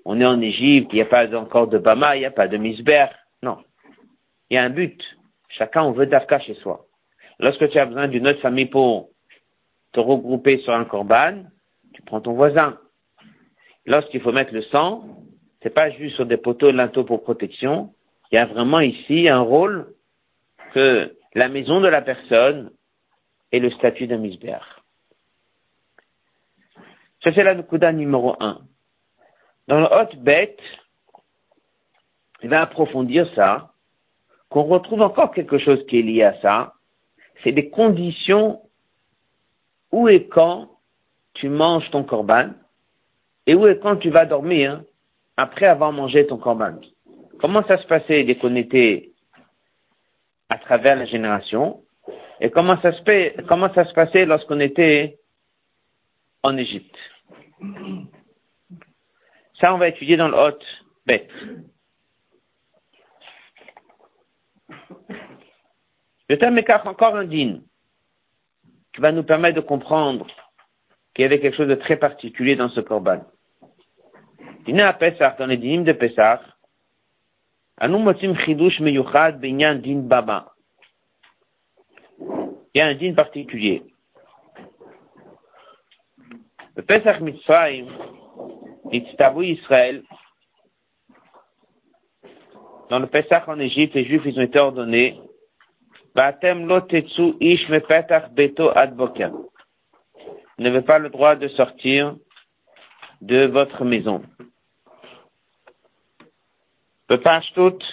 [0.04, 2.48] on est en Égypte, il n'y a pas encore de Bama, il n'y a pas
[2.48, 3.06] de Misber.
[3.42, 3.58] Non.
[4.48, 5.02] Il y a un but.
[5.48, 6.86] Chacun, on veut d'Afka chez soi.
[7.38, 9.08] Lorsque tu as besoin d'une autre famille pour
[9.92, 11.44] te regrouper sur un corban,
[11.92, 12.78] tu prends ton voisin.
[13.86, 15.04] Lorsqu'il faut mettre le sang,
[15.62, 17.92] c'est pas juste sur des poteaux de linteaux pour protection.
[18.30, 19.94] Il y a vraiment ici un rôle
[20.72, 22.70] que la maison de la personne
[23.52, 24.58] est le statut d'un misber.
[27.22, 28.62] Ça, c'est la Nukuda numéro un.
[29.68, 30.56] Dans le Hot Bet,
[32.42, 33.72] il va approfondir ça,
[34.48, 36.74] qu'on retrouve encore quelque chose qui est lié à ça,
[37.42, 38.62] c'est des conditions
[39.92, 40.70] où et quand
[41.34, 42.50] tu manges ton corban
[43.46, 44.82] et où et quand tu vas dormir
[45.40, 46.78] après avoir mangé ton corban.
[47.40, 49.12] Comment ça se passait dès qu'on était
[50.50, 51.82] à travers la génération?
[52.40, 55.18] Et comment ça se, comment ça se passait lorsqu'on était
[56.42, 56.96] en Égypte?
[59.60, 60.58] Ça, on va étudier dans le Hot
[61.06, 61.28] Bet.
[66.28, 67.60] Le terme encore un din
[68.94, 70.26] qui va nous permettre de comprendre
[71.14, 73.22] qu'il y avait quelque chose de très particulier dans ce korban.
[74.64, 76.40] Dîner à Pessah, dans les dîmes de Pessah,
[77.78, 80.52] Anu motim chidush meyuchad binyan din baba.
[82.74, 83.82] Il y a un din particulier.
[86.76, 87.86] Le Pesach Mitzrayim,
[88.84, 90.02] Nitztavu Israël,
[92.90, 95.18] dans le Pesach en Égypte, les Juifs, ils ont été ordonnés,
[96.14, 99.30] Batem lo tetsu ish me petach beto advocat.
[99.30, 102.16] Vous n'avez pas le droit de sortir
[103.21, 104.21] de votre maison.
[107.11, 107.83] Bepashtut,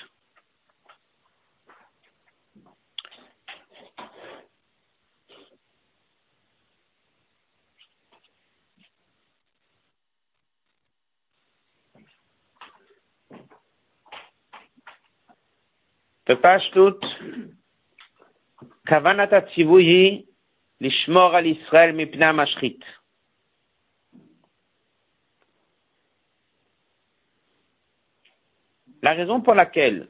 [16.33, 17.05] בפשטות,
[18.89, 20.23] כוונת הציווי היא
[20.81, 22.81] לשמור על ישראל מפני המשחית.
[29.04, 30.08] La raison pour laquelle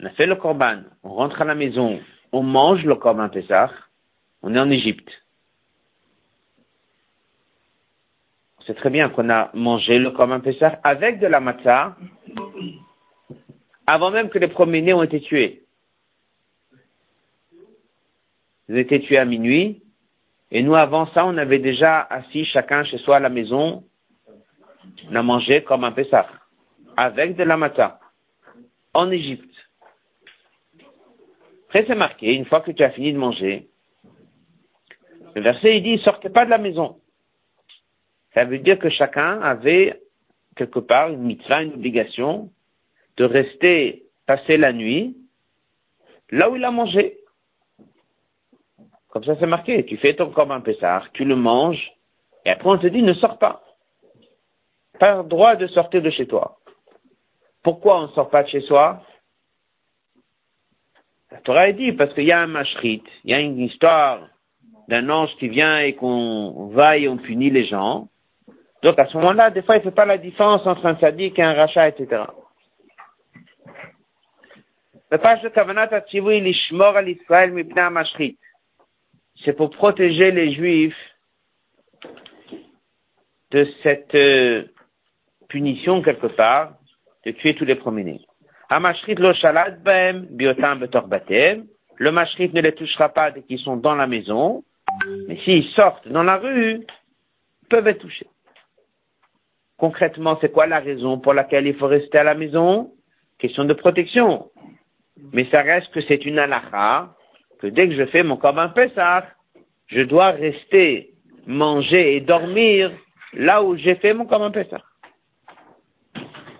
[0.00, 2.00] on a fait le korban, on rentre à la maison,
[2.32, 3.70] on mange le korban Pessah,
[4.42, 5.10] on est en Égypte.
[8.66, 11.96] C'est très bien qu'on a mangé le korban Pessah avec de la matzah,
[13.86, 15.64] avant même que les premiers-nés ont été tués.
[18.68, 19.82] Ils ont tués à minuit,
[20.50, 23.84] et nous, avant ça, on avait déjà assis chacun chez soi à la maison,
[25.10, 26.26] on a mangé comme un Pessah
[26.96, 28.00] avec de la mata
[28.94, 29.54] en Égypte.
[31.66, 33.68] Après, c'est marqué, une fois que tu as fini de manger,
[35.34, 37.00] le verset, il dit, sortez pas de la maison.
[38.34, 40.02] Ça veut dire que chacun avait,
[40.56, 42.50] quelque part, une mitzvah, une obligation
[43.16, 45.16] de rester passer la nuit
[46.30, 47.18] là où il a mangé.
[49.08, 49.84] Comme ça, c'est marqué.
[49.84, 51.92] Tu fais ton corps un pessard, tu le manges,
[52.44, 53.62] et après on te dit, ne sors pas.
[54.98, 56.58] Pas le droit de sortir de chez toi.
[57.62, 59.02] Pourquoi on ne sort pas de chez soi?
[61.30, 64.28] La Torah a dit, parce qu'il y a un mashrit, il y a une histoire
[64.88, 68.08] d'un ange qui vient et qu'on va et on punit les gens.
[68.82, 71.38] Donc à ce moment-là, des fois, il ne fait pas la différence entre un sadique
[71.38, 72.24] et un rachat, etc.
[79.44, 80.96] C'est pour protéger les juifs
[83.52, 84.64] de cette euh,
[85.48, 86.72] punition quelque part
[87.24, 88.20] de tuer tous les promenés.
[88.70, 88.80] Le
[92.10, 94.64] mashrit ne les touchera pas dès qu'ils sont dans la maison,
[95.28, 98.26] mais s'ils sortent dans la rue, ils peuvent être touchés.
[99.76, 102.92] Concrètement, c'est quoi la raison pour laquelle il faut rester à la maison?
[103.38, 104.50] Question de protection.
[105.32, 107.14] Mais ça reste que c'est une halakha,
[107.60, 109.26] que dès que je fais mon corban Pessah,
[109.88, 111.10] je dois rester,
[111.46, 112.92] manger et dormir
[113.34, 114.82] là où j'ai fait mon corban Pessah.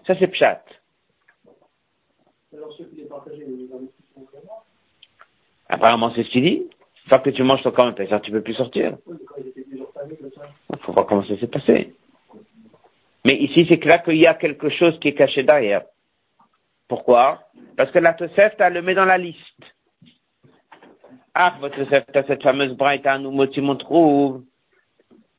[0.06, 0.62] Ça, c'est pshat.
[5.68, 6.66] Apparemment, c'est ce qu'il dit.
[7.04, 8.96] Une fois que tu manges ton corban Pessah, tu peux plus sortir.
[9.68, 11.94] Il faut voir comment ça s'est passé.
[13.24, 15.82] Mais ici, c'est clair qu'il y a quelque chose qui est caché derrière.
[16.88, 17.40] Pourquoi?
[17.76, 19.40] Parce que la Tosefta le met dans la liste.
[21.34, 24.42] Ah, votre Tosefta, cette fameuse Braïta, nous on trouve.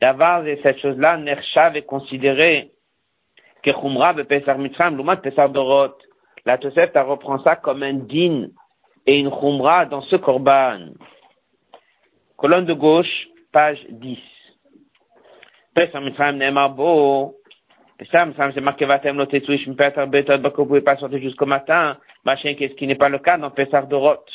[0.02, 2.73] D'avoir cette chose-là, Nershav est considéré
[3.64, 5.96] que Khumra Pesar Mitzram, Lumat Pesar Dorot.
[6.46, 8.48] La Tosefta reprend ça comme un din
[9.06, 10.92] et une Khumra dans ce korban.
[12.38, 14.20] Colonne de gauche, page 10.
[15.74, 17.36] Pesar Mitzram Nemarbo,
[18.12, 21.98] ça, c'est marqué Vatem lo tetsuish Petar Betot Bako, vous pouvez pas sortir jusqu'au matin,
[22.26, 24.26] machin, qu'est-ce qui n'est pas le cas dans Pessar Dorot?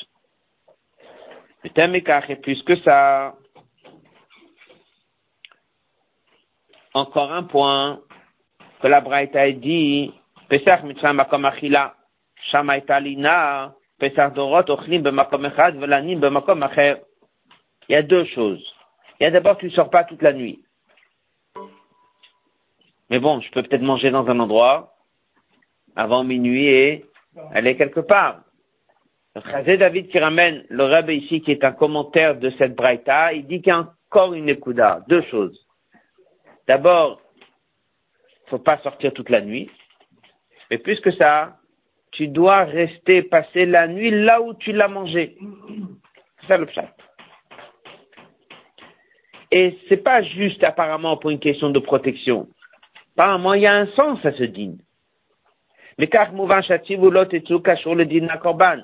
[1.64, 3.34] Le thème est plus que ça.
[6.94, 8.00] Encore un point
[8.80, 10.12] que la Braïta dit,
[10.48, 11.94] Pesach mitzvah makom achila,
[14.34, 16.20] dorot ochlim echad, velanim.
[17.88, 18.64] Il y a deux choses.
[19.18, 20.62] Il y a d'abord, tu ne sors pas toute la nuit.
[23.10, 24.92] Mais bon, je peux peut-être manger dans un endroit
[25.96, 27.04] avant minuit et
[27.52, 28.40] aller quelque part.
[29.34, 33.46] Le David qui ramène le rabbi ici, qui est un commentaire de cette braïta, il
[33.46, 35.00] dit qu'il y a encore une écouda.
[35.08, 35.58] Deux choses.
[36.66, 37.20] D'abord,
[38.48, 39.70] faut pas sortir toute la nuit.
[40.70, 41.56] Mais plus que ça,
[42.12, 45.36] tu dois rester passer la nuit là où tu l'as mangé.
[46.40, 46.92] C'est ça le chat.
[49.50, 52.48] Et c'est pas juste apparemment pour une question de protection.
[53.16, 54.74] Apparemment, il y a un sens à ce din.
[55.96, 58.82] Mais car le korban.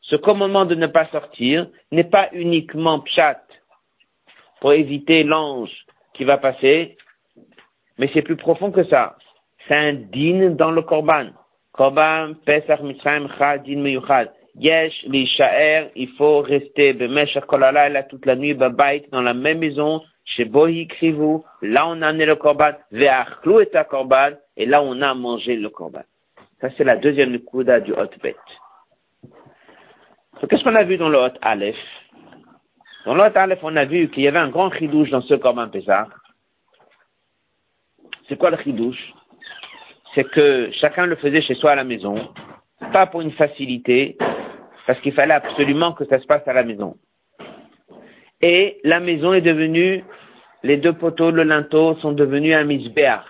[0.00, 3.42] Ce commandement de ne pas sortir n'est pas uniquement pshat
[4.60, 5.70] pour éviter l'ange
[6.14, 6.96] qui va passer,
[7.98, 9.16] mais c'est plus profond que ça.
[9.66, 11.26] C'est un din dans le korban.
[11.72, 14.30] Korban Pesach Mitzrayim Chadin Meyuchad.
[14.60, 20.02] Yesh Lishaer, il faut rester Bemeshach Kolalayla toute la nuit, Babait, dans la même maison,
[20.24, 25.00] chez Bohi Krivu, là on a amené le Korban, Ve'achlu et Korban, et là on
[25.00, 26.02] a mangé le Korban.
[26.60, 28.34] Ça c'est la deuxième Kuda du Hot Bet.
[30.48, 31.76] Qu'est-ce qu'on a vu dans le Hot Aleph?
[33.04, 35.34] Dans le Hot Aleph, on a vu qu'il y avait un grand chidouche dans ce
[35.34, 36.08] Korban Pesach.
[38.28, 39.12] C'est quoi le chidouche
[40.14, 42.32] C'est que chacun le faisait chez soi à la maison,
[42.92, 44.16] pas pour une facilité,
[44.86, 46.96] parce qu'il fallait absolument que ça se passe à la maison.
[48.40, 50.04] Et la maison est devenue,
[50.62, 53.24] les deux poteaux, le linteau sont devenus un misbéach.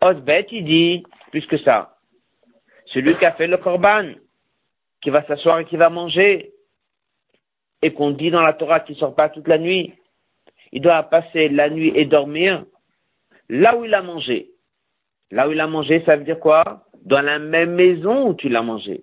[0.00, 1.96] Osbet, il dit, plus que ça,
[2.86, 4.12] celui qui a fait le korban,
[5.02, 6.52] qui va s'asseoir et qui va manger,
[7.82, 9.94] et qu'on dit dans la Torah qu'il sort pas toute la nuit,
[10.72, 12.64] il doit passer la nuit et dormir
[13.48, 14.50] là où il a mangé.
[15.30, 16.84] Là où il a mangé, ça veut dire quoi?
[17.04, 19.02] Dans la même maison où tu l'as mangé.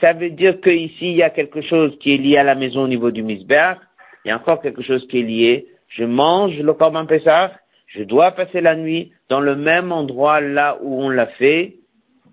[0.00, 2.82] Ça veut dire qu'ici, il y a quelque chose qui est lié à la maison
[2.82, 3.78] au niveau du misbéach.
[4.24, 5.66] Il y a encore quelque chose qui est lié.
[5.88, 7.52] Je mange le Corban Pessah.
[7.86, 11.76] Je dois passer la nuit dans le même endroit là où on l'a fait.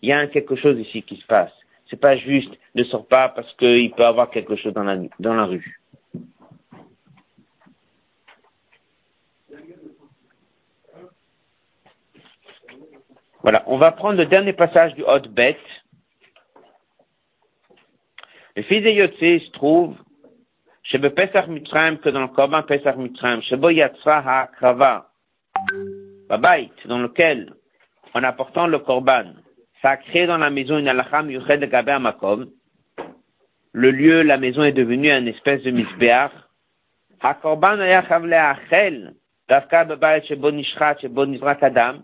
[0.02, 1.52] Il y a quelque chose ici qui se passe.
[1.90, 4.84] C'est pas juste ne sors pas parce qu'il peut avoir quelque chose dans
[5.34, 5.83] la rue.
[13.44, 15.58] Voilà, on va prendre le dernier passage du Hot Bet.
[18.56, 19.98] Le fils de Yotze se trouve
[20.84, 25.10] chez le Pesach que dans le Korban Pesach Mitzrayim, chez Yatzra HaKrava,
[26.30, 27.54] Babait, dans lequel,
[28.14, 29.34] en apportant le Korban,
[29.82, 32.48] ça a créé dans la maison une alacham yuched Gaber Makom.
[33.74, 36.32] Le lieu, la maison est devenue une espèce de misbeach.
[37.22, 39.16] HaKorban ayachav le'achel,
[39.50, 42.04] dafka babait shebo nishchat, shebo nizrak adam.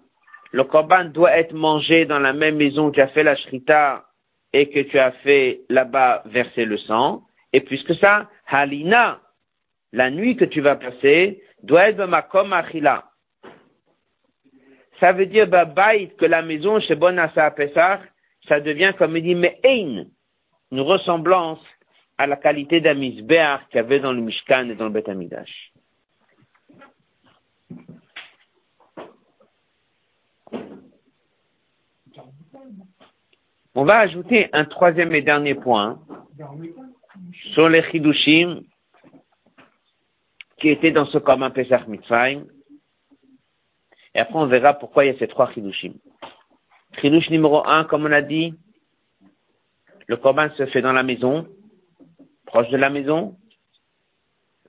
[0.51, 4.05] Le korban doit être mangé dans la même maison où tu as fait la shrita
[4.53, 7.23] et que tu as fait là-bas verser le sang.
[7.53, 9.19] Et puisque ça, halina,
[9.91, 13.05] la nuit que tu vas passer, doit être makom achila.
[14.99, 18.01] Ça veut dire babaït que la maison chez Bonassa Pesach,
[18.47, 20.05] ça devient comme il dit me'ein,
[20.71, 21.63] une ressemblance
[22.17, 25.07] à la qualité d'un misbeach qu'il y avait dans le Mishkan et dans le Beth
[33.79, 35.99] On va ajouter un troisième et dernier point
[37.53, 38.63] sur les chidushim
[40.59, 42.43] qui étaient dans ce commun Pesach Mitzrayim.
[44.13, 45.93] Et après, on verra pourquoi il y a ces trois chidushim.
[46.99, 48.53] Chidush numéro un, comme on a dit,
[50.07, 51.47] le korban se fait dans la maison,
[52.47, 53.37] proche de la maison.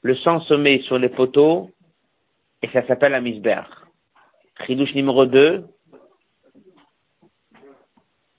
[0.03, 1.73] Le sang se met sur les poteaux
[2.63, 3.63] et ça s'appelle la misber.
[4.69, 5.65] Chidush numéro deux,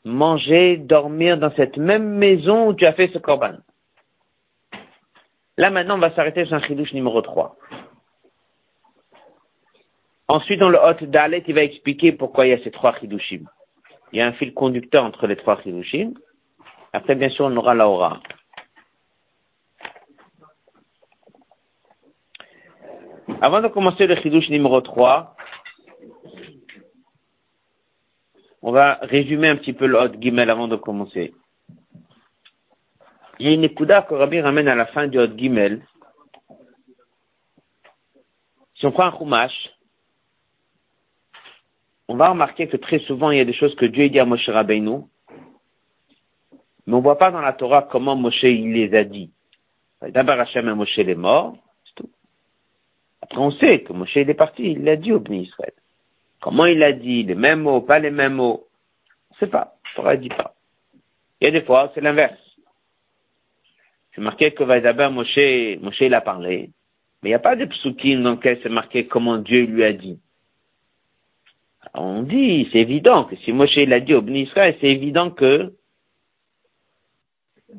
[0.04, 3.58] manger, dormir dans cette même maison où tu as fait ce korban.
[5.58, 7.56] Là maintenant, on va s'arrêter sur un chidouche numéro 3.
[10.28, 13.44] Ensuite, dans le Hot Dalet, il va expliquer pourquoi il y a ces trois chidushim.
[14.14, 16.14] Il y a un fil conducteur entre les trois chidushim.
[16.94, 17.86] Après, bien sûr, on aura la.
[23.42, 25.36] Avant de commencer le chidouche numéro 3,
[28.62, 31.34] on va résumer un petit peu le Hot Gimel avant de commencer.
[33.40, 35.82] Il y a une écouda que Rabbi ramène à la fin du Hot Gimel.
[38.76, 39.72] Si on prend un Chumash,
[42.08, 44.26] on va remarquer que très souvent il y a des choses que Dieu dit à
[44.26, 45.04] Moshe Rabbeinu,
[46.86, 49.32] mais on ne voit pas dans la Torah comment Moshe il les a dit.
[50.02, 52.10] D'abord Hachem et Moshe est mort, c'est tout.
[53.22, 55.74] Après on sait que Moshe il est parti, il l'a dit au Bni Israël.
[56.42, 58.68] Comment il a dit Les mêmes mots, pas les mêmes mots?
[59.30, 59.76] On ne sait pas.
[59.98, 60.56] ne dit pas.
[61.40, 62.40] Il y a des fois, c'est l'inverse.
[64.14, 66.70] C'est marqué que d'abord Moshe, Moshe il a parlé,
[67.22, 69.94] mais il n'y a pas de psukim dans lequel c'est marqué comment Dieu lui a
[69.94, 70.20] dit.
[71.94, 75.74] On dit, c'est évident que si Moshe l'a dit au Bni c'est évident que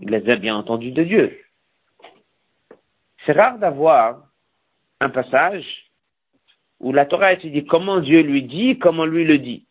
[0.01, 1.39] il les a bien entendus de Dieu.
[3.27, 4.25] C'est rare d'avoir
[5.01, 5.92] un passage
[6.83, 9.65] où la Torah étudie comment Dieu lui dit, comment lui le dit.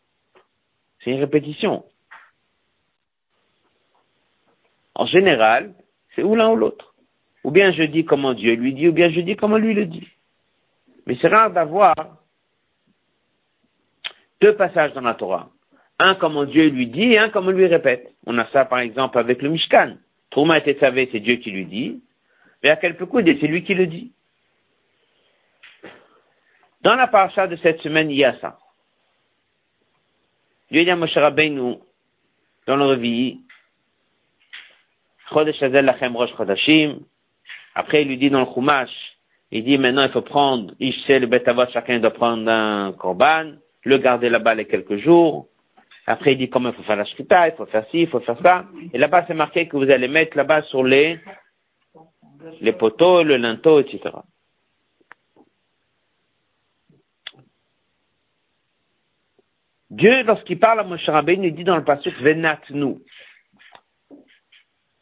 [1.04, 1.84] C'est une répétition.
[4.96, 5.74] En général,
[6.16, 6.96] c'est ou l'un ou l'autre.
[7.44, 9.86] Ou bien je dis comment Dieu lui dit, ou bien je dis comment lui le
[9.86, 10.08] dit.
[11.06, 11.96] Mais c'est rare d'avoir
[14.40, 15.50] deux passages dans la Torah.
[16.00, 18.14] Un comment Dieu lui dit et un comment lui répète.
[18.26, 19.98] On a ça par exemple avec le Mishkan.
[20.30, 22.02] Trouma était savé, c'est Dieu qui lui dit.
[22.64, 24.12] Mais à quel coup, c'est lui qui le dit.
[26.84, 28.58] Dans la paracha de cette semaine, il y a ça.
[30.72, 31.76] Dieu dit à Moshe Rabbeinu,
[32.66, 33.40] dans le Revi,
[35.30, 37.00] Chodesh Hazel Lachem Rosh Chodashim.
[37.76, 38.90] Après, il lui dit dans le Chumash,
[39.52, 40.74] il dit maintenant il faut prendre,
[41.06, 43.54] sait le Betavot, chacun doit prendre un korban,
[43.84, 45.48] le garder là-bas les quelques jours.
[46.08, 48.20] Après, il dit comment il faut faire la shkita, il faut faire ci, il faut
[48.22, 48.66] faire ça.
[48.94, 51.20] Et là-bas, c'est marqué que vous allez mettre là-bas sur les,
[52.60, 54.00] les poteaux, le linteau, etc.
[59.92, 63.02] Dieu, lorsqu'il parle à Moshe Rabbeinu, il dit dans le passage Venat nous.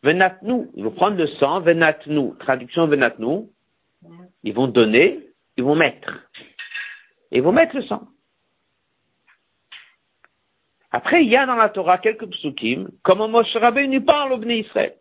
[0.02, 0.72] Venat nous.
[0.76, 2.34] Ils vont prendre le sang, Venat nous.
[2.40, 3.52] Traduction Venat nous.
[4.42, 5.20] Ils vont donner,
[5.58, 6.28] ils vont mettre.
[7.32, 8.08] Ils vont mettre le sang.
[10.90, 14.62] Après, il y a dans la Torah quelques psukim, comment Moshe Rabbeinu parle au Bnei
[14.62, 14.96] Israël.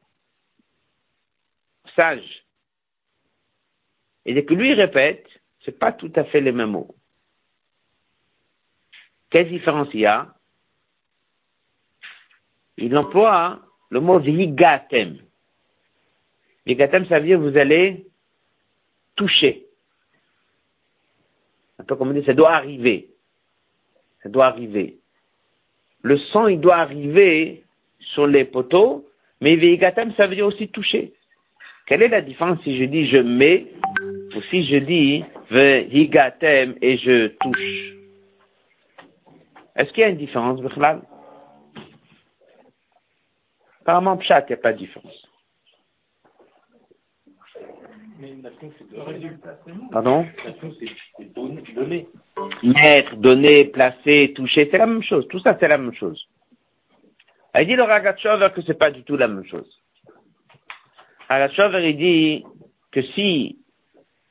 [1.96, 2.44] Sage.
[4.26, 5.26] Et dès que lui répète,
[5.64, 6.94] c'est pas tout à fait les mêmes mots.
[9.30, 10.34] Quelle différence il y a
[12.76, 13.60] Il emploie
[13.90, 15.18] le mot vigatem.
[16.66, 18.06] Vigatem, ça veut dire vous allez
[19.16, 19.66] toucher.
[21.78, 23.10] Un peu comme on dit, ça doit arriver.
[24.22, 24.98] Ça doit arriver.
[26.02, 27.64] Le sang, il doit arriver
[28.00, 29.08] sur les poteaux,
[29.40, 31.12] mais vigatem, ça veut dire aussi toucher.
[31.86, 33.66] Quelle est la différence si je dis je mets
[34.36, 37.97] ou si je dis vigatem et je touche?
[39.78, 41.02] Est-ce qu'il y a une différence, Bichlal?
[43.82, 45.28] Apparemment, Pshat, il n'y a pas de différence.
[49.92, 50.26] Pardon?
[51.74, 52.08] Donner.
[52.62, 55.26] Mettre, donner, placer, toucher, c'est la même chose.
[55.28, 56.20] Tout ça, c'est la même chose.
[57.56, 59.68] Il dit le Ragatchover que c'est pas du tout la même chose.
[61.28, 62.44] Ragatchover, il dit
[62.90, 63.58] que si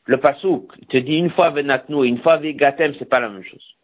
[0.06, 3.44] le Pasouk te dit une fois Venatnu et une fois Vegatem, c'est pas la même
[3.44, 3.77] chose.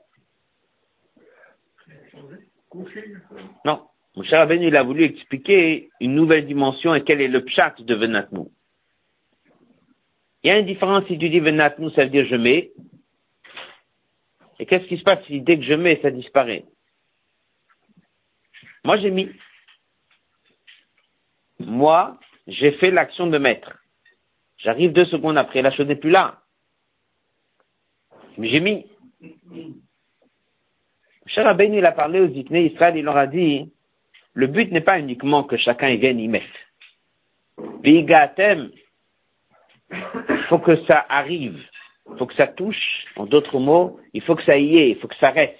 [3.66, 3.88] Non.
[4.16, 7.76] Mon cher Rabbeinu, il a voulu expliquer une nouvelle dimension et quel est le pshat
[7.80, 8.46] de Venatnu.
[10.44, 12.72] Il y a une différence si tu dis Venatnu, ça veut dire je mets.
[14.60, 16.66] Et qu'est-ce qui se passe si dès que je mets, ça disparaît?
[18.84, 19.30] Moi, j'ai mis.
[21.60, 23.72] Moi, j'ai fait l'action de mettre.
[24.58, 26.42] J'arrive deux secondes après, la chose n'est plus là.
[28.38, 28.86] Mais j'ai mis.
[31.34, 33.72] Cher Rabbeinu, il a parlé aux Ziknei Israël, il leur a dit,
[34.34, 36.46] le but n'est pas uniquement que chacun vienne y mettre.
[37.82, 38.70] Vigatem,
[39.92, 41.60] il faut que ça arrive,
[42.12, 44.96] il faut que ça touche, en d'autres mots, il faut que ça y est, il
[44.98, 45.58] faut que ça reste.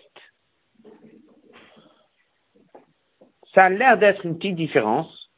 [3.56, 5.30] Ça a l'air d'être une petite différence.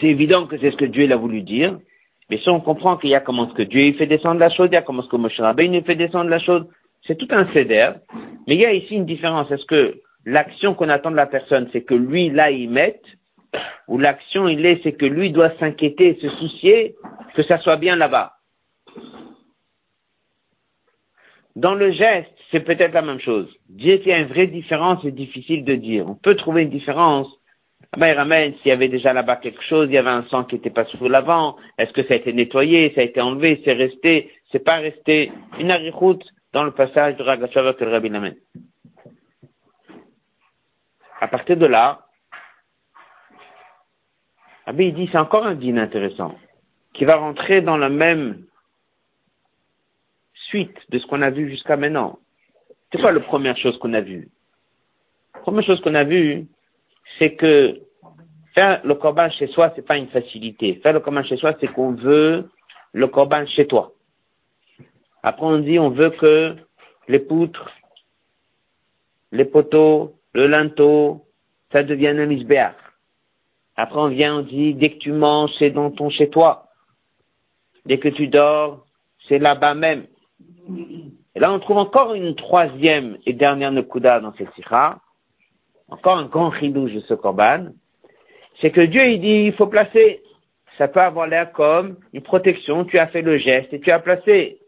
[0.00, 1.78] C'est évident que c'est ce que Dieu a voulu dire,
[2.28, 4.68] mais si on comprend qu'il y a comment ce que Dieu fait descendre la chose,
[4.70, 6.66] il y a comment ce que Moshe Rabbeinu fait descendre la chose,
[7.08, 7.90] c'est tout un céder,
[8.46, 9.50] mais il y a ici une différence.
[9.50, 13.02] Est-ce que l'action qu'on attend de la personne, c'est que lui, là, il mette,
[13.88, 16.94] ou l'action, il est, c'est que lui doit s'inquiéter, se soucier
[17.34, 18.34] que ça soit bien là-bas?
[21.56, 23.48] Dans le geste, c'est peut-être la même chose.
[23.68, 26.08] Dire qu'il y a une vraie différence, c'est difficile de dire.
[26.08, 27.26] On peut trouver une différence.
[27.92, 30.24] Ah ben, il ramène s'il y avait déjà là-bas quelque chose, il y avait un
[30.24, 33.20] sang qui n'était pas sous l'avant, est-ce que ça a été nettoyé, ça a été
[33.20, 35.32] enlevé, c'est resté, c'est pas resté?
[35.58, 38.36] Une arichoute, dans le passage de Ragachava que le Rabbi l'amène.
[41.20, 42.06] À partir de là,
[44.66, 46.36] Rabbi dit c'est encore un dîner intéressant
[46.94, 48.44] qui va rentrer dans la même
[50.34, 52.18] suite de ce qu'on a vu jusqu'à maintenant.
[52.90, 54.28] C'est quoi la première chose qu'on a vue?
[55.34, 56.46] La première chose qu'on a vue,
[57.18, 57.80] c'est que
[58.54, 60.80] faire le corban chez soi, c'est pas une facilité.
[60.82, 62.48] Faire le corban chez soi, c'est qu'on veut
[62.92, 63.92] le corban chez toi.
[65.22, 66.56] Après, on dit, on veut que
[67.08, 67.70] les poutres,
[69.32, 71.24] les poteaux, le linteau,
[71.72, 72.74] ça devienne un isbéar.
[73.76, 76.66] Après, on vient, on dit, dès que tu manges, c'est dans ton chez toi.
[77.86, 78.84] Dès que tu dors,
[79.28, 80.06] c'est là-bas même.
[81.34, 84.98] Et là, on trouve encore une troisième et dernière Nekuda dans cette sikha.
[85.88, 87.68] Encore un grand chidouche de ce korban.
[88.60, 90.22] C'est que Dieu, il dit, il faut placer.
[90.76, 92.84] Ça peut avoir l'air comme une protection.
[92.84, 94.58] Tu as fait le geste et tu as placé.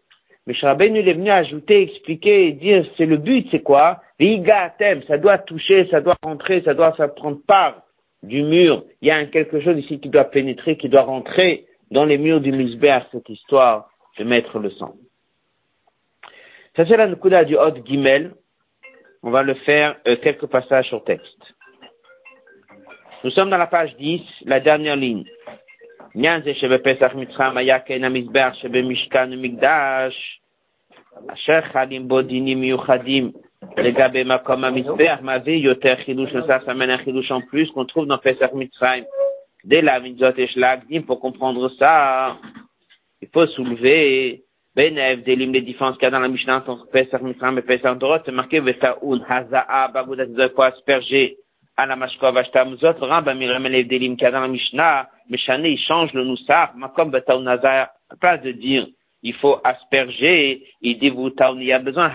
[0.50, 4.02] Mais Shrabenu il est venu ajouter, expliquer dire c'est le but, c'est quoi?
[4.18, 7.84] Thème, ça doit toucher, ça doit rentrer, ça doit prendre part
[8.24, 8.82] du mur.
[9.00, 12.40] Il y a quelque chose ici qui doit pénétrer, qui doit rentrer dans les murs
[12.40, 14.96] du Misbéar, cette histoire de mettre le sang.
[16.74, 18.32] Ça c'est la Nukuda du Hot Gimel.
[19.22, 21.54] On va le faire euh, quelques passages sur texte.
[23.22, 25.22] Nous sommes dans la page 10, la dernière ligne.
[26.16, 27.54] Nyanze Shebe Pesach Mishkan
[29.28, 30.39] Migdash.
[31.33, 33.31] אשר חלים בו דינים מיוחדים
[33.77, 37.69] Les gabé makom amisper, ma vie, yoter chilouche, ça, ça mène un chilouche en plus
[37.71, 39.05] qu'on trouve dans Pesach Mitzrayim.
[39.63, 42.37] Dès la mitzvot et shlagdim, pour comprendre ça,
[43.21, 44.43] il faut soulever,
[44.75, 47.97] Benev, délim les différences qu'il y a dans la Mishnah entre Pesach Mitzrayim et Pesach
[47.97, 51.37] Dorot, c'est marqué Vetaoun, Haza'a, Bagoudat, il faut asperger
[51.75, 54.47] à la Mashkov, Ashtamuzot, le Rambam, il ramène les délim qu'il y a dans la
[54.47, 58.85] Mishnah, Meshane, il change le Noussar, Makom Betaoun Haza'a, à place de dire,
[59.22, 62.10] il faut asperger, il dit, il y a besoin,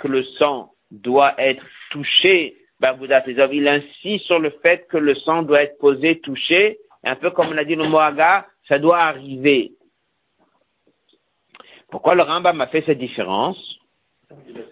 [0.00, 5.62] que le sang doit être touché, il insiste sur le fait que le sang doit
[5.62, 9.72] être posé, touché, un peu comme on a dit le mot Haga, ça doit arriver.
[11.90, 13.58] Pourquoi le Rambam a fait cette différence?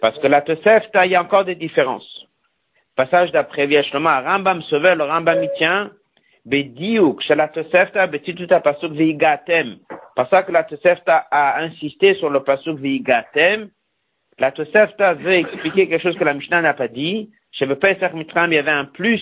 [0.01, 2.25] Parce que la Tosefta, il y a encore des différences.
[2.95, 5.91] Passage d'après Viachloma, Rambam Sauvé, le Rambam y tient,
[6.45, 8.07] Bediouk, la Tosefta,
[8.91, 9.77] Vigatem.
[10.15, 13.69] Parce que la Tosefta a insisté sur le Pasuk Vigatem,
[14.39, 17.29] la Tosefta veut expliquer quelque chose que la Mishnah n'a pas dit.
[17.51, 19.21] Chez le Pesach Mitram, il y avait un plus,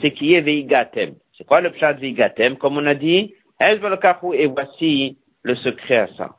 [0.00, 1.14] c'est qui est Veigatem.
[1.36, 2.56] C'est quoi le pshat Veigatem?
[2.56, 6.30] Comme on a dit, et voici le secret à ça.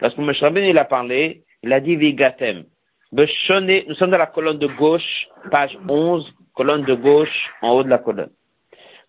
[0.00, 2.64] Lorsque Moshe Rabbeinu il a parlé, il a dit Vigatem.
[3.12, 7.88] Nous sommes dans la colonne de gauche, page 11, colonne de gauche, en haut de
[7.88, 8.30] la colonne.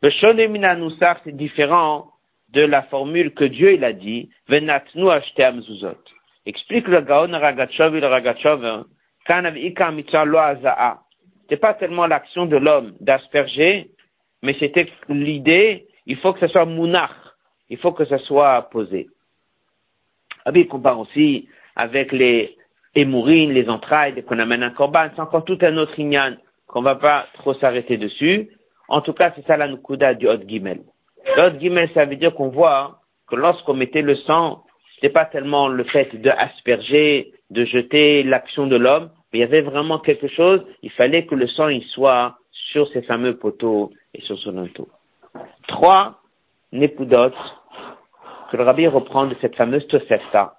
[0.02, 2.08] Beshone Minanusar, c'est différent
[2.50, 5.98] de la formule que Dieu il a dit, Venatnu acheter amzuzot.
[6.48, 8.86] Explique le Gaon Ragachov et le Ragachov, hein.
[9.26, 10.40] Kanav Ika Mitzah Lo
[11.48, 13.92] C'est pas tellement l'action de l'homme d'asperger,
[14.42, 17.12] mais c'était l'idée, il faut que ce soit mounach,
[17.70, 19.08] il faut que ce soit posé.
[20.44, 22.58] Ah il compare aussi avec les
[22.96, 26.36] émourines, les entrailles, qu'on amène un corban, c'est encore tout un autre ignan
[26.68, 28.50] qu'on va pas trop s'arrêter dessus.
[28.88, 30.82] En tout cas, c'est ça la nukuda du Hot Gimel.
[31.38, 34.64] L'autre guillemets, ça veut dire qu'on voit que lorsqu'on mettait le sang,
[34.96, 39.46] c'était pas tellement le fait de asperger, de jeter l'action de l'homme, mais il y
[39.46, 43.92] avait vraiment quelque chose, il fallait que le sang y soit sur ces fameux poteaux
[44.14, 44.88] et sur son linteau.
[45.68, 46.22] Trois
[46.72, 47.34] népoudotes
[48.52, 50.56] que le rabbi reprend de cette fameuse Tosefta,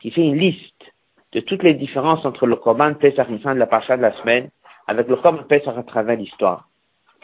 [0.00, 0.89] qui fait une liste
[1.32, 4.50] de toutes les différences entre le Korban Pesach de la Pacha de la semaine
[4.86, 6.68] avec le Korban Pesach à travers l'histoire.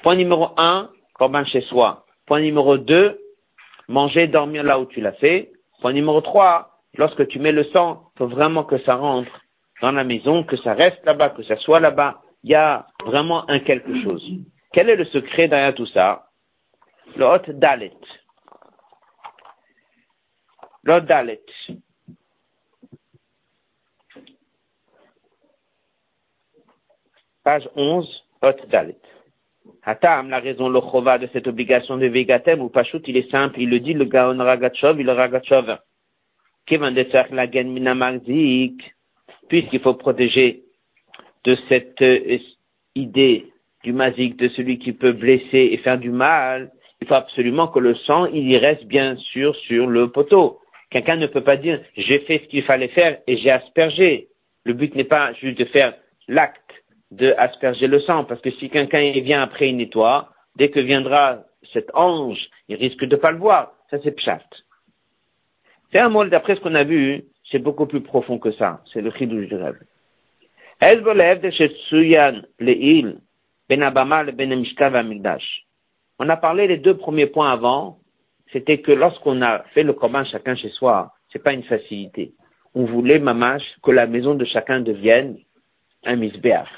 [0.02, 2.04] Point numéro un, Korban chez soi.
[2.26, 3.18] Point numéro 2,
[3.88, 5.50] manger, dormir là où tu l'as fait.
[5.80, 9.30] Point numéro 3, lorsque tu mets le sang, faut vraiment que ça rentre
[9.82, 12.20] dans la maison, que ça reste là-bas, que ça soit là-bas.
[12.42, 14.24] Il y a vraiment un quelque chose.
[14.72, 16.26] Quel est le secret derrière tout ça?
[17.16, 17.92] Le hot dalet.
[20.84, 21.42] Le dalet.
[27.46, 28.98] Page 11, hot dalet.
[29.84, 33.60] Hatam, la raison, le chova de cette obligation de Vegatem ou Pachout, il est simple,
[33.60, 35.78] il le dit, le Gaon Ragachov, il le Ragachov.
[36.68, 37.46] la
[39.48, 40.64] puisqu'il faut protéger
[41.44, 42.38] de cette euh,
[42.96, 43.46] idée
[43.84, 47.78] du mazik, de celui qui peut blesser et faire du mal, il faut absolument que
[47.78, 50.58] le sang, il y reste bien sûr sur le poteau.
[50.90, 54.26] Quelqu'un ne peut pas dire, j'ai fait ce qu'il fallait faire et j'ai aspergé.
[54.64, 55.94] Le but n'est pas juste de faire
[56.26, 56.66] l'acte
[57.10, 61.44] de asperger le sang, parce que si quelqu'un vient après, il nettoie, dès que viendra
[61.72, 62.38] cet ange,
[62.68, 63.72] il risque de pas le voir.
[63.90, 64.42] Ça, c'est pshat.
[65.92, 68.82] C'est un mot, d'après ce qu'on a vu, c'est beaucoup plus profond que ça.
[68.92, 69.78] C'est le chidouche du rêve.
[73.68, 73.82] Ben
[76.18, 77.98] on a parlé les deux premiers points avant,
[78.52, 82.32] c'était que lorsqu'on a fait le commun chacun chez soi, c'est pas une facilité.
[82.74, 85.38] On voulait, mamache, que la maison de chacun devienne
[86.04, 86.68] un misbéach.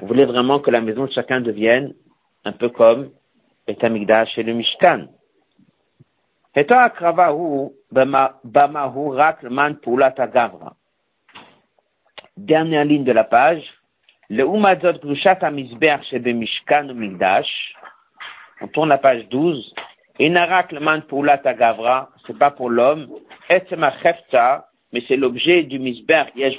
[0.00, 1.92] Vous voulez vraiment que la maison de chacun devienne
[2.46, 3.10] un peu comme
[3.66, 5.08] Betamigdash et le Mishkan.
[12.36, 13.62] Dernière ligne de la page.
[14.30, 17.74] Le Umazot Grushat Amizber chez Mishkan Migdash.
[18.62, 19.74] On tourne la page 12.
[20.18, 21.40] Inarak le man pour la
[22.26, 23.08] c'est pas pour l'homme.
[23.50, 26.58] Etzema chefta, mais c'est l'objet du misber yesh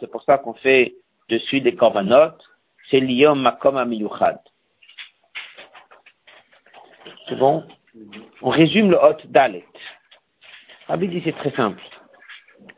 [0.00, 0.94] c'est pour ça qu'on fait
[1.28, 2.32] dessus des korbanot
[2.92, 4.38] c'est l'iyom makom amiyuchad.
[7.26, 7.64] C'est bon?
[8.42, 9.64] On résume le hot dalet.
[10.88, 11.82] Rabbi c'est très simple.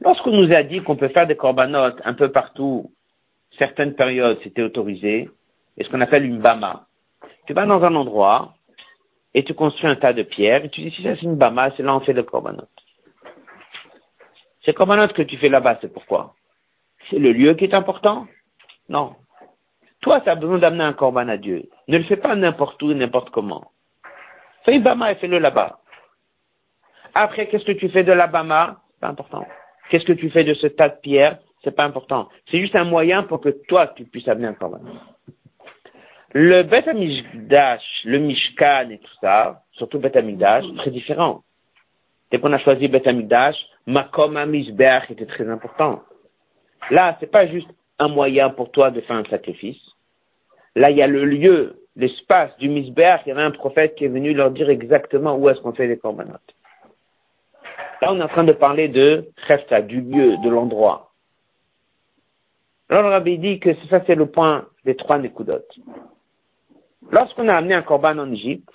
[0.01, 2.93] Lorsqu'on nous a dit qu'on peut faire des corbanotes un peu partout,
[3.59, 5.29] certaines périodes c'était autorisé,
[5.77, 6.87] et ce qu'on appelle une bama.
[7.47, 8.55] Tu vas dans un endroit
[9.35, 11.73] et tu construis un tas de pierres et tu dis si ça c'est une bama,
[11.77, 12.69] c'est là on fait des corbanotes.
[14.65, 16.35] Ces corbanotes que tu fais là-bas, c'est pourquoi?
[17.11, 18.27] C'est le lieu qui est important?
[18.89, 19.17] Non.
[20.05, 21.63] Toi, tu as besoin d'amener un corban à Dieu.
[21.89, 23.71] Ne le fais pas n'importe où, n'importe comment.
[24.67, 25.79] Fais Bama et fais-le là-bas.
[27.15, 28.83] Après, qu'est-ce que tu fais de la Bama?
[29.01, 29.47] Pas important.
[29.89, 31.39] Qu'est-ce que tu fais de ce tas de pierres?
[31.63, 32.29] C'est pas important.
[32.51, 34.81] C'est juste un moyen pour que toi, tu puisses amener un corban.
[36.35, 36.87] Le Beth
[38.05, 40.13] le Mishkan et tout ça, surtout Beth
[40.77, 41.45] très différent.
[42.31, 43.09] Dès qu'on a choisi Beth
[43.87, 46.03] Makom Amishbeach était très important.
[46.91, 49.94] Là, c'est pas juste un moyen pour toi de faire un sacrifice.
[50.77, 53.21] Là, il y a le lieu, l'espace du Misbeach.
[53.25, 55.87] Il y avait un prophète qui est venu leur dire exactement où est-ce qu'on fait
[55.87, 56.55] les corbanotes.
[58.03, 61.13] Là, on est en train de parler de Chefta, du lieu, de l'endroit.
[62.89, 65.65] Alors, le rabbi dit que ça, c'est le point des trois Nekudot.
[67.11, 68.73] Lorsqu'on a amené un corban en Égypte,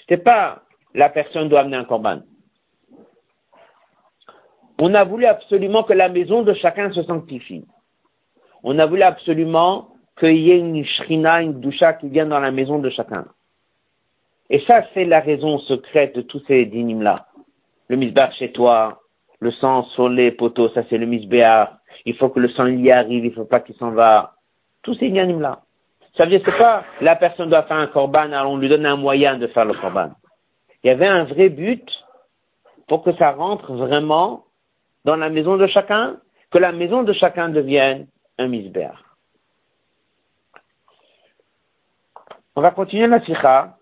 [0.00, 0.62] c'était pas
[0.94, 2.20] la personne doit amener un corban.
[4.78, 7.64] On a voulu absolument que la maison de chacun se sanctifie.
[8.62, 9.91] On a voulu absolument
[10.22, 13.24] qu'il y ait une shrina, une doucha qui vienne dans la maison de chacun.
[14.50, 17.26] Et ça, c'est la raison secrète de tous ces dynimes-là.
[17.88, 19.00] Le misbar chez toi,
[19.40, 21.78] le sang sur les poteaux, ça c'est le misbéar.
[22.04, 24.34] Il faut que le sang y arrive, il faut pas qu'il s'en va.
[24.82, 25.62] Tous ces dynimes-là.
[26.16, 28.86] Ça veut dire, c'est pas la personne doit faire un korban, alors on lui donne
[28.86, 30.10] un moyen de faire le korban.
[30.84, 31.88] Il y avait un vrai but
[32.86, 34.44] pour que ça rentre vraiment
[35.04, 36.16] dans la maison de chacun,
[36.50, 38.06] que la maison de chacun devienne
[38.38, 39.11] un misbéar.
[42.54, 43.78] On va continuer la sikha.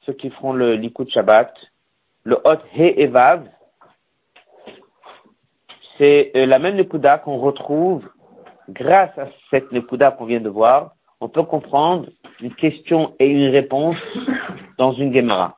[0.00, 1.54] Ceux qui feront le likud Shabbat.
[2.24, 3.48] Le hot he evav.
[5.96, 8.04] C'est euh, la même nekuda qu'on retrouve
[8.68, 10.96] grâce à cette nekuda qu'on vient de voir.
[11.20, 12.08] On peut comprendre
[12.40, 13.96] une question et une réponse
[14.76, 15.56] dans une Gemara.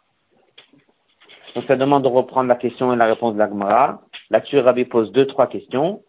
[1.56, 4.02] On se demande de reprendre la question et la réponse de la Gemara.
[4.28, 6.02] Là-dessus, Rabbi pose deux, trois questions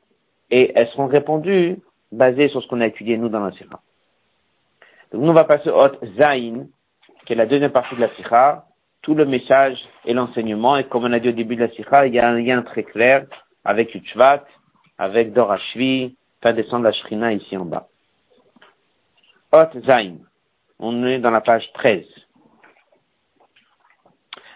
[0.52, 1.82] et elles seront répondues
[2.12, 3.80] basées sur ce qu'on a étudié nous dans la Sikha.
[5.12, 5.88] Donc nous, on va passer au
[6.18, 6.68] Zain,
[7.26, 8.66] qui est la deuxième partie de la Sikha,
[9.02, 10.78] tout le message et l'enseignement.
[10.78, 12.62] Et comme on a dit au début de la Sikha, il y a un lien
[12.62, 13.26] très clair
[13.66, 14.46] avec Utshvat,
[14.98, 17.88] avec Dorashvi, faire descendre la Shrina ici en bas.
[19.52, 20.18] Hot Zain.
[20.80, 22.06] On est dans la page 13.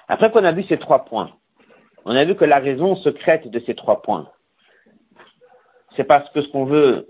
[0.07, 1.31] Après qu'on a vu ces trois points,
[2.05, 4.29] on a vu que la raison secrète de ces trois points,
[5.95, 7.07] c'est parce que ce qu'on veut,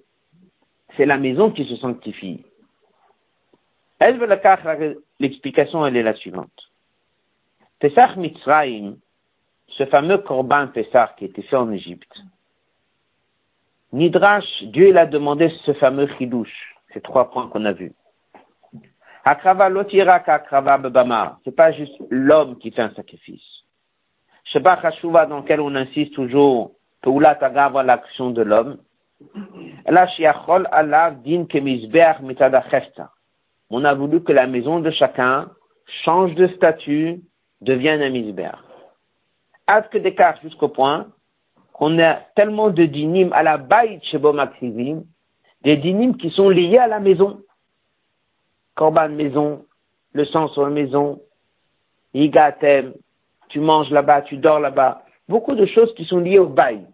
[0.95, 2.43] c'est la maison qui se sanctifie.
[5.19, 6.51] L'explication, elle est la suivante.
[7.79, 8.97] Pesach Mitzrayim,
[9.67, 12.13] ce fameux Korban Pesach qui était fait en Égypte,
[13.91, 17.93] Nidrash, Dieu il a demandé ce fameux chidouche, ces trois points qu'on a vus.
[19.23, 23.63] Akrava lotirak akrava bebama, c'est pas juste l'homme qui fait un sacrifice.
[24.45, 28.77] Sheba Hashuva dans lequel on insiste toujours, Peulat agava l'action de l'homme.
[29.85, 33.11] La shiachol Allah din kemizbeach mitada chesta
[33.75, 35.49] on a voulu que la maison de chacun
[36.05, 37.21] change de statut,
[37.61, 38.63] devienne un misbère.
[39.67, 39.97] Hâte que
[40.43, 41.07] jusqu'au point
[41.71, 45.03] qu'on a tellement de dynimes à la baït chez Bomakrizim,
[45.63, 47.41] des dynimes qui sont liés à la maison.
[48.75, 49.65] Korban maison,
[50.11, 51.21] le sang sur la maison,
[52.13, 52.93] Yigatem,
[53.49, 55.03] tu manges là-bas, tu dors là-bas.
[55.27, 56.85] Beaucoup de choses qui sont liées au baït,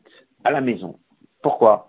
[0.43, 0.97] à la maison.
[1.41, 1.88] Pourquoi?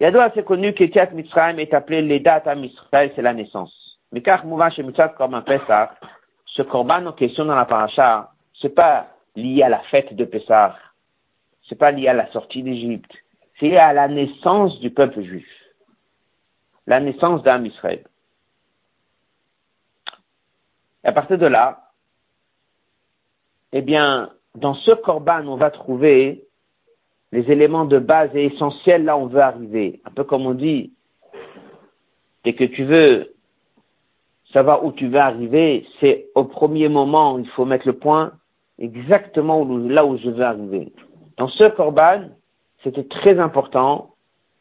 [0.00, 3.98] Yado assez connu que Tiat Mitzrayim est appelé les dates à Mitzrayim, c'est la naissance.
[4.12, 5.94] Mais car Mouva chez Mitzrayim comme un Pessah,
[6.46, 8.30] ce korban en question dans la paracha,
[8.60, 10.76] c'est pas lié à la fête de Pessah.
[11.68, 13.12] C'est pas lié à la sortie d'Égypte.
[13.58, 15.48] C'est lié à la naissance du peuple juif.
[16.86, 18.04] La naissance d'un Israël.
[21.04, 21.90] à partir de là,
[23.72, 26.47] eh bien, dans ce korban, on va trouver
[27.32, 30.00] les éléments de base et essentiels, là on veut arriver.
[30.04, 30.92] Un peu comme on dit,
[32.44, 33.34] dès que tu veux
[34.52, 38.32] savoir où tu veux arriver, c'est au premier moment, il faut mettre le point
[38.78, 40.92] exactement là où je veux arriver.
[41.36, 42.28] Dans ce corban,
[42.82, 44.14] c'était très important,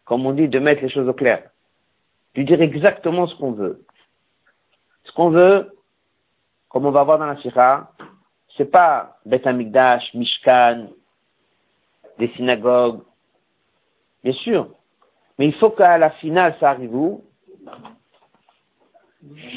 [0.06, 1.44] comme on dit, de mettre les choses au clair.
[2.36, 3.84] De dire exactement ce qu'on veut.
[5.06, 5.72] Ce qu'on veut,
[6.70, 7.92] comme on va voir dans la Sira,
[8.58, 10.88] c'est pas Beth Amikdash, Mishkan,
[12.18, 13.02] des synagogues.
[14.24, 14.70] Bien sûr.
[15.38, 17.24] Mais il faut qu'à la finale, ça arrive où?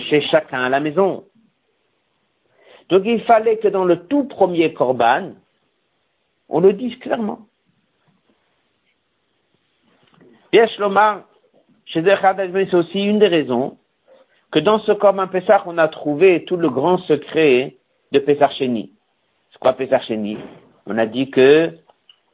[0.08, 1.24] Chez chacun à la maison.
[2.88, 5.32] Donc il fallait que dans le tout premier Corban,
[6.48, 7.46] on le dise clairement.
[10.52, 11.22] Bien, Shlomar,
[11.86, 13.78] chez c'est aussi une des raisons
[14.50, 17.76] que dans ce Corban Pessah, on a trouvé tout le grand secret
[18.10, 18.92] de Pessah Sheni.
[19.52, 20.00] C'est quoi Pessah
[20.86, 21.72] On a dit que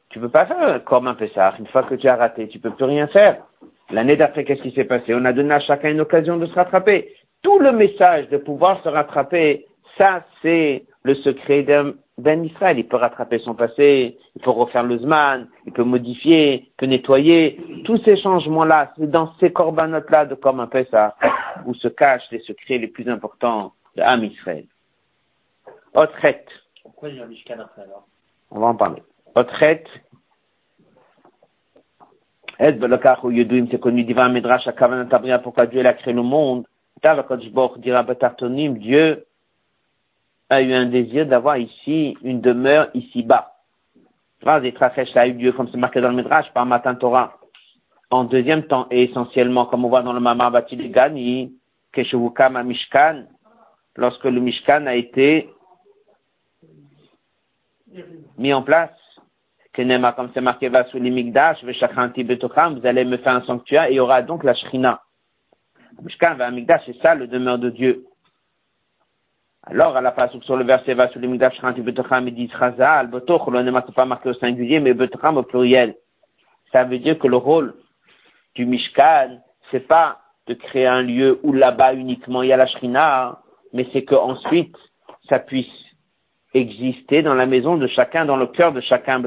[0.09, 1.55] tu peux pas faire comme un Pessah.
[1.59, 3.43] Une fois que tu as raté, tu peux plus rien faire.
[3.89, 5.13] L'année d'après, qu'est-ce qui s'est passé?
[5.13, 7.13] On a donné à chacun une occasion de se rattraper.
[7.41, 9.65] Tout le message de pouvoir se rattraper,
[9.97, 12.79] ça, c'est le secret d'un Israël.
[12.79, 16.85] Il peut rattraper son passé, il peut refaire le Zman, il peut modifier, il peut
[16.85, 17.59] nettoyer.
[17.85, 21.15] Tous ces changements-là, c'est dans ces corbanotes-là de comme un ça,
[21.65, 24.65] où se cachent les secrets les plus importants de Am Israël.
[25.93, 26.45] Otret.
[26.83, 28.05] Pourquoi il y a un Mishkan après alors?
[28.51, 29.01] On va en parler.
[33.79, 36.65] Connu divin Midrash à Kavanat pourquoi Dieu a créé le monde.
[37.03, 37.99] Dieu
[40.49, 43.53] a eu un désir d'avoir ici une demeure ici-bas.
[44.41, 44.73] Phrase et
[45.15, 47.37] a eu Dieu, comme c'est marqué dans le Midrash, par Matin Torah.
[48.09, 51.53] En deuxième temps, et essentiellement, comme on voit dans le Mamar Batilégani,
[51.91, 53.25] Keshuvukam Mishkan,
[53.95, 55.49] lorsque le Mishkan a été
[58.37, 58.96] mis en place,
[59.77, 63.97] Kenema, comme c'est marqué, va sous l'imigdash, vous allez me faire un sanctuaire, et il
[63.97, 65.03] y aura donc la Shrina.
[66.01, 68.05] Mishkan, Migdash, c'est ça le demeure de Dieu.
[69.61, 72.49] Alors, à la où sur le verset va sur le Migdash Shanti Betocham, il dit
[72.57, 75.95] Chazal, Betoch, le n'est pas marqué au singulier, mais Betocham au pluriel.
[76.73, 77.75] Ça veut dire que le rôle
[78.55, 79.37] du Mishkan,
[79.69, 80.17] c'est pas
[80.47, 83.41] de créer un lieu où là-bas uniquement il y a la Shrina,
[83.73, 84.75] mais c'est qu'ensuite,
[85.29, 85.67] ça puisse
[86.53, 89.21] exister dans la maison de chacun, dans le cœur de chacun.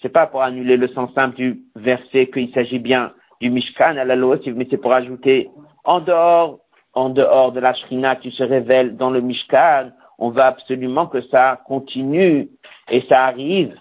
[0.00, 4.04] C'est pas pour annuler le sens simple du verset qu'il s'agit bien du Mishkan à
[4.04, 5.48] la loi, mais c'est pour ajouter
[5.84, 6.60] en dehors,
[6.94, 11.20] en dehors de la Shrina qui se révèle dans le Mishkan, on veut absolument que
[11.22, 12.48] ça continue
[12.90, 13.74] et ça arrive.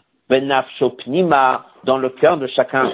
[0.77, 2.91] Shopnima dans le cœur de chacun.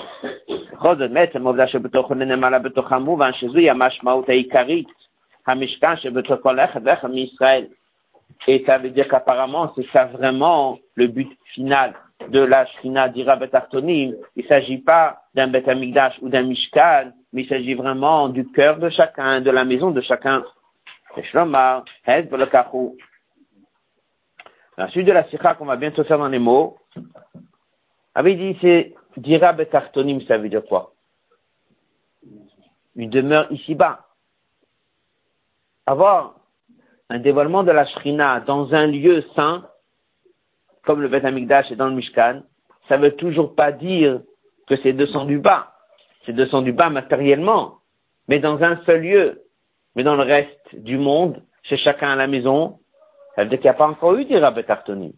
[8.47, 11.93] Et ça veut dire qu'apparemment, c'est ça vraiment le but final
[12.29, 13.37] de la Shrina d'Ira
[13.87, 15.65] Il ne s'agit pas d'un Bet
[16.21, 20.01] ou d'un Mishkan, mais il s'agit vraiment du cœur de chacun, de la maison de
[20.01, 20.43] chacun.
[24.77, 26.77] La suite de la Sikha qu'on va bientôt faire dans les mots,
[28.15, 30.93] avait dit c'est Dira Betartonim, ça veut dire quoi?
[32.95, 34.05] Une demeure ici-bas.
[35.85, 36.35] Avoir
[37.09, 39.67] un dévoilement de la Shrina dans un lieu saint,
[40.83, 42.41] comme le Beth Amikdash est dans le Mishkan,
[42.87, 44.21] ça veut toujours pas dire
[44.67, 45.73] que c'est descendu bas.
[46.25, 47.79] C'est descendu bas matériellement,
[48.27, 49.43] mais dans un seul lieu.
[49.95, 52.79] Mais dans le reste du monde, chez chacun à la maison,
[53.35, 55.11] ça veut qu'il n'y a pas encore eu d'Ira Artonim.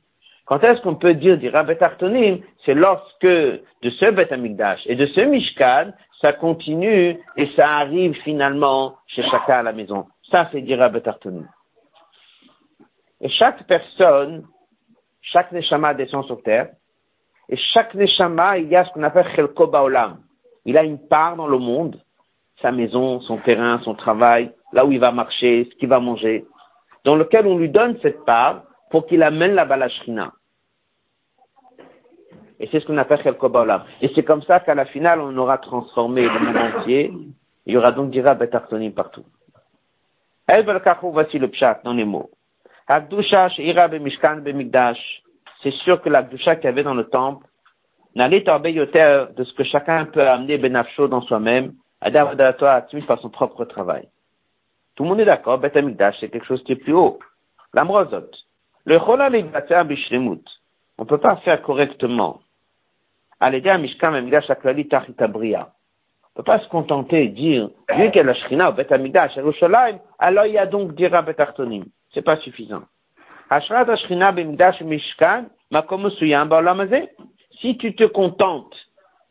[0.45, 5.21] Quand est-ce qu'on peut dire d'Ira Artonim C'est lorsque de ce Amikdash et de ce
[5.21, 5.91] Mishkan,
[6.21, 10.05] ça continue et ça arrive finalement chez chacun à la maison.
[10.31, 11.47] Ça, c'est d'Ira Artonim.
[13.21, 14.45] Et chaque personne
[15.31, 16.69] chaque neshama descend sur terre.
[17.49, 20.19] Et chaque neshama, il y a ce qu'on appelle chelko baolam.
[20.65, 21.99] Il a une part dans le monde,
[22.61, 26.45] sa maison, son terrain, son travail, là où il va marcher, ce qu'il va manger,
[27.03, 30.31] dans lequel on lui donne cette part pour qu'il amène la balashrina.
[32.59, 33.83] Et c'est ce qu'on appelle chelko baolam.
[34.01, 37.13] Et c'est comme ça qu'à la finale, on aura transformé le monde entier.
[37.65, 39.25] Il y aura donc dira betartonim partout.
[40.47, 40.63] El
[41.01, 42.29] voici le pshat dans les mots.
[45.63, 47.47] C'est sûr que la qu'il y avait dans le temple
[48.13, 54.07] n'allait tomber de ce que chacun peut amener benafsho dans soi-même, par son propre travail.
[54.95, 57.17] Tout le monde est d'accord, Bet c'est quelque chose qui est plus haut.
[57.73, 58.29] L'amrozot.
[58.85, 60.43] Le bishlemut.
[60.97, 62.39] On ne peut pas faire correctement.
[63.41, 64.19] Mishkan On
[66.39, 68.91] ne peut pas se contenter de dire, vu qu'il y a la Shrina au Bet
[68.91, 69.37] Amigdash,
[70.19, 71.35] alors il y a donc dira Bet
[72.13, 72.83] c'est pas suffisant.
[77.61, 78.75] Si tu te contentes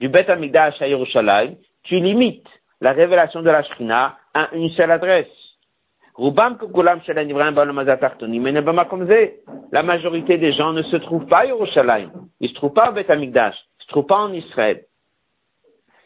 [0.00, 2.46] du Bet Amidash à Yerushalayim, tu limites
[2.80, 5.26] la révélation de la Shrina à une seule adresse.
[9.72, 12.12] La majorité des gens ne se trouvent pas à Yerushalayim.
[12.40, 13.56] Ils se trouvent pas au Bet Amigdash.
[13.84, 14.84] Se trouvent pas en Israël.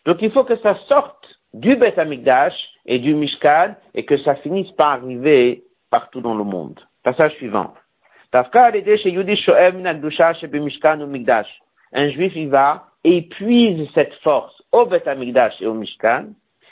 [0.05, 1.25] Donc il faut que ça sorte
[1.55, 2.55] du Bet Amigdash
[2.87, 6.81] et du Mishkan et que ça finisse par arriver partout dans le monde.
[7.05, 7.73] Passage suivant.
[11.93, 16.27] Un juif, il va et il puise cette force au Bet et au Mishkan,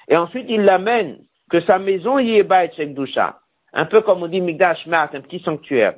[0.08, 1.18] et ensuite il l'amène,
[1.50, 3.38] que sa maison y est Bait Dusha.
[3.72, 5.94] Un peu comme on dit Migdash Mat, un petit sanctuaire.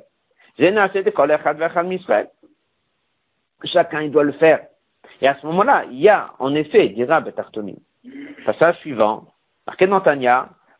[3.65, 4.59] Chacun, il doit le faire.
[5.21, 7.77] Et à ce moment-là, il y a, en effet, dira Betartonim.
[8.45, 9.25] Passage suivant.
[9.67, 10.01] Marqué dans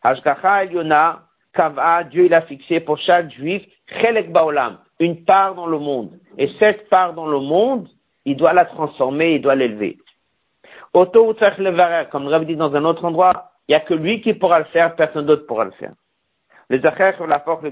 [0.02, 1.24] Hashgacha Eliona,
[1.54, 6.12] Kava, Dieu il a fixé pour chaque juif, Chelek Baolam, une part dans le monde.
[6.38, 7.88] Et cette part dans le monde,
[8.26, 9.98] il doit la transformer, il doit l'élever.
[10.94, 11.36] Auto
[12.12, 14.66] comme le dit dans un autre endroit, Il n'y a que lui qui pourra le
[14.66, 15.94] faire, personne d'autre pourra le faire.
[16.70, 17.64] Les force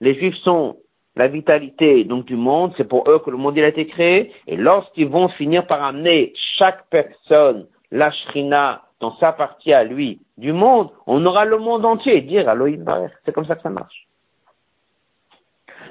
[0.00, 0.76] les Juifs sont
[1.16, 4.32] la vitalité donc du monde, c'est pour eux que le monde il a été créé,
[4.46, 10.20] et lorsqu'ils vont finir par amener chaque personne, la shrina, dans sa partie à lui
[10.38, 12.84] du monde, on aura le monde entier, dire Aloïd
[13.24, 14.06] C'est comme ça que ça marche.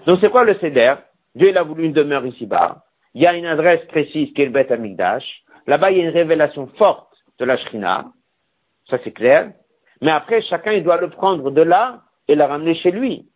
[0.08, 0.96] Donc c'est quoi le Seder?
[1.36, 2.84] Dieu il a voulu une demeure ici-bas.
[3.14, 5.24] Il y a une adresse précise qui est le Beth Amikdash.
[5.68, 8.06] Là-bas, il y a une révélation forte de la Shrina.
[8.90, 9.52] Ça c'est clair.
[10.02, 13.28] Mais après, chacun il doit le prendre de là et le ramener chez lui.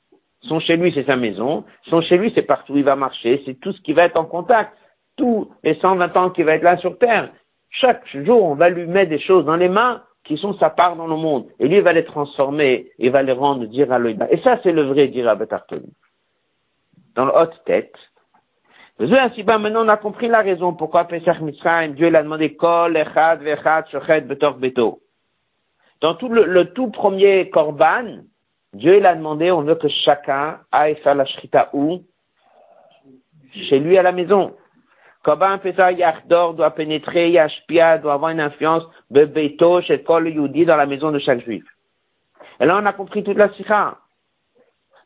[0.41, 1.65] Son chez lui, c'est sa maison.
[1.89, 3.41] Son chez lui, c'est partout où il va marcher.
[3.45, 4.73] C'est tout ce qui va être en contact.
[5.17, 7.31] Tous les 120 ans qui va être là sur Terre.
[7.69, 10.95] Chaque jour, on va lui mettre des choses dans les mains qui sont sa part
[10.95, 11.47] dans le monde.
[11.59, 14.71] Et lui, il va les transformer et va les rendre dire à Et ça, c'est
[14.71, 15.93] le vrai dire à Betartoni.
[17.15, 17.95] Dans le haute tête.
[18.99, 23.87] Maintenant, on a compris la raison pourquoi Pesach Mitzrayim, Dieu l'a demandé Kol, Echad, Vechad,
[23.89, 24.99] Shochet, Betor, Beto.
[26.01, 28.23] Dans tout le, le tout premier Korban,
[28.74, 32.03] Dieu il a demandé, on veut que chacun aille faire la shrita où?
[33.51, 34.55] Chez lui à la maison.
[35.24, 40.78] Korban Pesach Yachdor doit pénétrer, Yashpia doit avoir une influence, Bebeto, chez Kol Yudi, dans
[40.78, 41.63] la maison de chaque juif.
[42.59, 43.97] Et là, on a compris toute la sikha.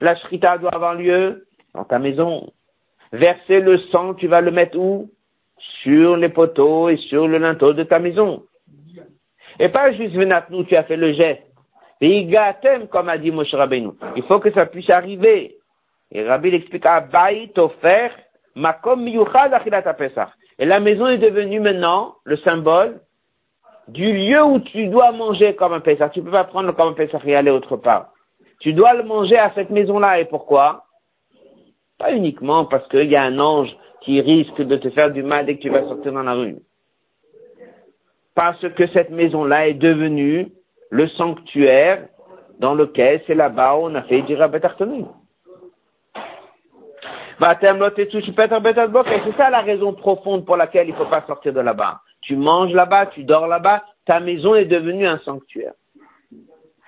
[0.02, 2.52] La shrita doit avoir lieu dans ta maison.
[3.12, 5.10] Verser le sang, tu vas le mettre où?
[5.82, 8.44] Sur les poteaux et sur le linteau de ta maison.
[9.60, 10.16] Et pas juste
[10.50, 11.53] nous, tu as fait le geste.
[12.08, 13.56] Igatem, comme a dit Moshe.
[14.16, 15.58] Il faut que ça puisse arriver.
[16.12, 18.12] Et Rabbi l'explique, Abaït offert,
[19.98, 20.30] pesach.
[20.60, 23.02] Et la maison est devenue maintenant le symbole
[23.88, 26.10] du lieu où tu dois manger comme un Pessah.
[26.10, 28.12] Tu peux pas prendre comme un Pessah et aller autre part.
[28.60, 30.20] Tu dois le manger à cette maison-là.
[30.20, 30.86] Et pourquoi?
[31.98, 35.46] Pas uniquement parce qu'il y a un ange qui risque de te faire du mal
[35.46, 36.58] dès que tu vas sortir dans la rue.
[38.36, 40.52] Parce que cette maison-là est devenue
[40.94, 42.06] le sanctuaire
[42.60, 44.70] dans lequel c'est là-bas où on a fait Rabbet Et
[49.26, 52.02] c'est ça la raison profonde pour laquelle il ne faut pas sortir de là-bas.
[52.22, 55.74] Tu manges là-bas, tu dors là-bas, ta maison est devenue un sanctuaire.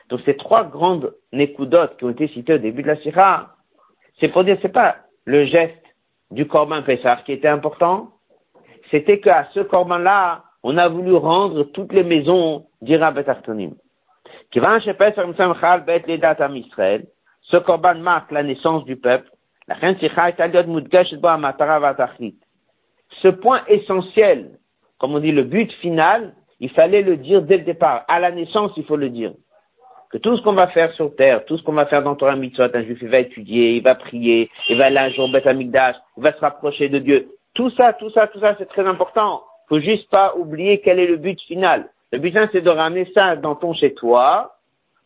[0.10, 3.56] Donc ces trois grandes nécoudotes qui ont été citées au début de la Sira,
[4.20, 5.84] c'est pour dire, c'est pas le geste
[6.30, 8.12] du Corban Pessah qui était important,
[8.92, 13.74] c'était qu'à ce Corban-là, on a voulu rendre toutes les maisons d'Ira Betartonim.
[17.42, 19.30] Ce Corban marque la naissance du peuple.
[23.22, 24.52] Ce point essentiel,
[24.98, 28.06] comme on dit le but final, il fallait le dire dès le départ.
[28.08, 29.34] À la naissance, il faut le dire.
[30.10, 32.38] Que tout ce qu'on va faire sur terre, tout ce qu'on va faire dans Torah
[32.38, 35.72] Mitzvot, un juif, il va étudier, il va prier, il va aller un jour il
[36.24, 37.28] va se rapprocher de Dieu.
[37.56, 39.44] Tout ça, tout ça, tout ça, c'est très important.
[39.68, 41.90] Faut juste pas oublier quel est le but final.
[42.12, 44.56] Le but final, c'est de ramener ça dans ton chez toi,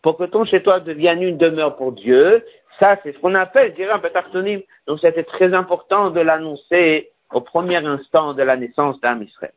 [0.01, 2.45] pour que ton chez toi devienne une demeure pour Dieu.
[2.79, 4.61] Ça, c'est ce qu'on appelle, je dirais, un pétartonim.
[4.87, 9.51] Donc, c'était très important de l'annoncer au premier instant de la naissance d'un Israël.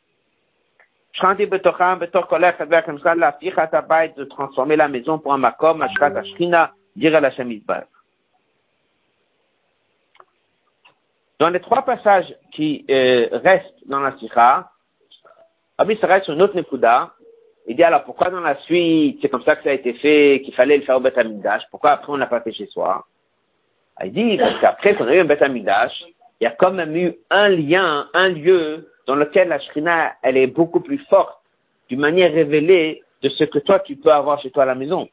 [4.17, 7.21] de transformer la maison pour un makom, ashkina, dire
[11.39, 14.71] Dans les trois passages qui euh, restent dans la sikha,
[15.79, 16.55] Rabbi s'arrête sur une autre.
[17.67, 20.43] Il dit alors pourquoi dans la suite, c'est comme ça que ça a été fait,
[20.45, 23.05] qu'il fallait le faire au Beth Amikdash, pourquoi après on l'a pas fait chez soi?
[24.03, 25.93] Il dit parce qu'après qu'on a eu un Beth Amikdash,
[26.41, 30.37] il y a quand même eu un lien, un lieu dans lequel la Shrina, elle
[30.37, 31.39] est beaucoup plus forte,
[31.89, 35.09] d'une manière révélée de ce que toi tu peux avoir chez toi à la maison.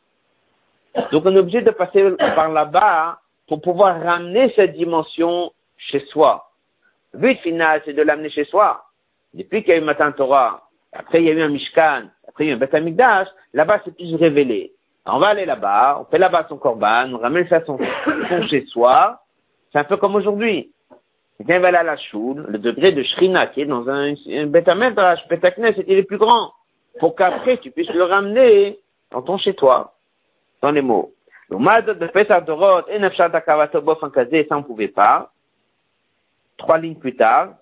[1.11, 2.03] Donc on est obligé de passer
[2.35, 6.49] par là-bas pour pouvoir ramener cette dimension chez soi.
[7.13, 8.83] Le but final, c'est de l'amener chez soi.
[9.33, 12.09] Depuis qu'il y a eu Matan Torah, après il y a eu un Mishkan,
[12.39, 12.73] il eu un Beth
[13.53, 14.71] là-bas c'est plus révélé.
[15.05, 17.77] on va aller là-bas, on fait là-bas son korban, on ramène ça son,
[18.29, 19.21] son chez soi.
[19.71, 20.71] C'est un peu comme aujourd'hui.
[21.37, 24.47] Quelqu'un va aller à la choule, le degré de Shrina qui est dans un, un
[24.47, 26.51] Beth Amikdash, Beth c'était le plus grand.
[26.99, 28.79] Pour qu'après tu puisses le ramener
[29.11, 29.93] dans ton chez toi,
[30.61, 31.13] dans les mots.
[31.49, 31.57] Le
[31.93, 32.43] de Pesach
[32.89, 35.31] et Nefshat Akavato Bof ça on pouvait pas.
[36.57, 37.53] Trois lignes plus tard,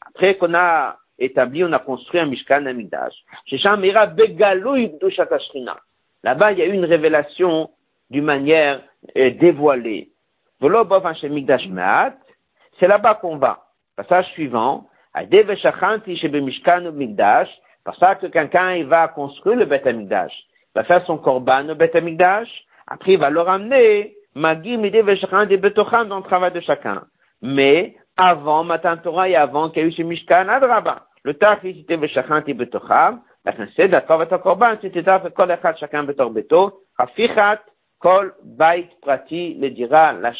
[0.00, 3.14] après qu'on a établi, on a construit un Mishkan un Mikdash.
[6.24, 7.70] Là-bas, il y a eu une révélation
[8.10, 8.82] d'une manière
[9.16, 10.10] euh, dévoilée.
[10.60, 10.68] C'est
[12.88, 13.64] là-bas qu'on va.
[13.96, 14.88] Passage suivant.
[17.84, 20.32] Parce que quelqu'un il va construire le Beth Amikdash.
[20.74, 22.48] Il va faire son korban au Beth Amikdash.
[22.86, 27.04] Après, il va le ramener Magim des Betocham dans le chacun.
[27.42, 31.07] Mais avant Matan Torah et avant qu'il y ait eu ce Mishkan Adraba.
[31.28, 33.20] Le Betocham.
[33.44, 33.52] La
[33.86, 36.80] d'accord, chacun Betor Beto.
[36.96, 37.60] Hafichat,
[37.98, 40.14] Kol Bait Prati, le dira.
[40.14, 40.32] La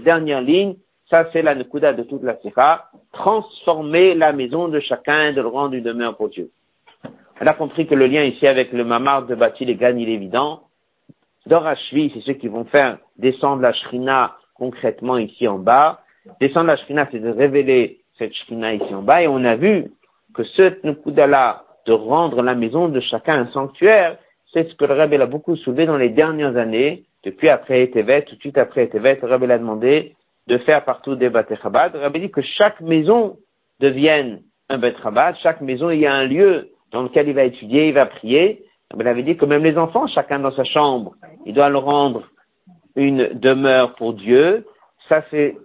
[0.00, 0.76] dernière ligne,
[1.10, 2.84] ça c'est la Nukuda de toute la Sikha.
[3.12, 6.50] Transformer la maison de chacun et de le rendre une demeure pour Dieu.
[7.40, 10.08] On a compris que le lien ici avec le mamar de Bati les Gan, il
[10.08, 10.62] est évident.
[11.46, 16.02] Dorachvi, c'est ceux qui vont faire descendre la Shrina concrètement ici en bas.
[16.40, 19.22] Descendre la Shrina, c'est de révéler cette Shrina ici en bas.
[19.22, 19.90] Et on a vu
[20.34, 24.18] que ce Nukuda-là, de rendre la maison de chacun un sanctuaire,
[24.52, 28.22] c'est ce que le Rabbi a beaucoup soulevé dans les dernières années, depuis après Etevet,
[28.22, 30.14] tout de suite après Etevet, le Rabbi a demandé
[30.46, 31.94] de faire partout des Bate Chabad.
[31.94, 33.38] Le Rabbi dit que chaque maison
[33.80, 37.44] devienne un Bet Chabad, chaque maison, il y a un lieu dans lequel il va
[37.44, 38.64] étudier, il va prier.
[38.90, 41.14] Le Rabbi avait dit que même les enfants, chacun dans sa chambre,
[41.46, 42.24] il doit le rendre
[42.96, 44.66] une demeure pour Dieu.
[45.08, 45.56] Ça, c'est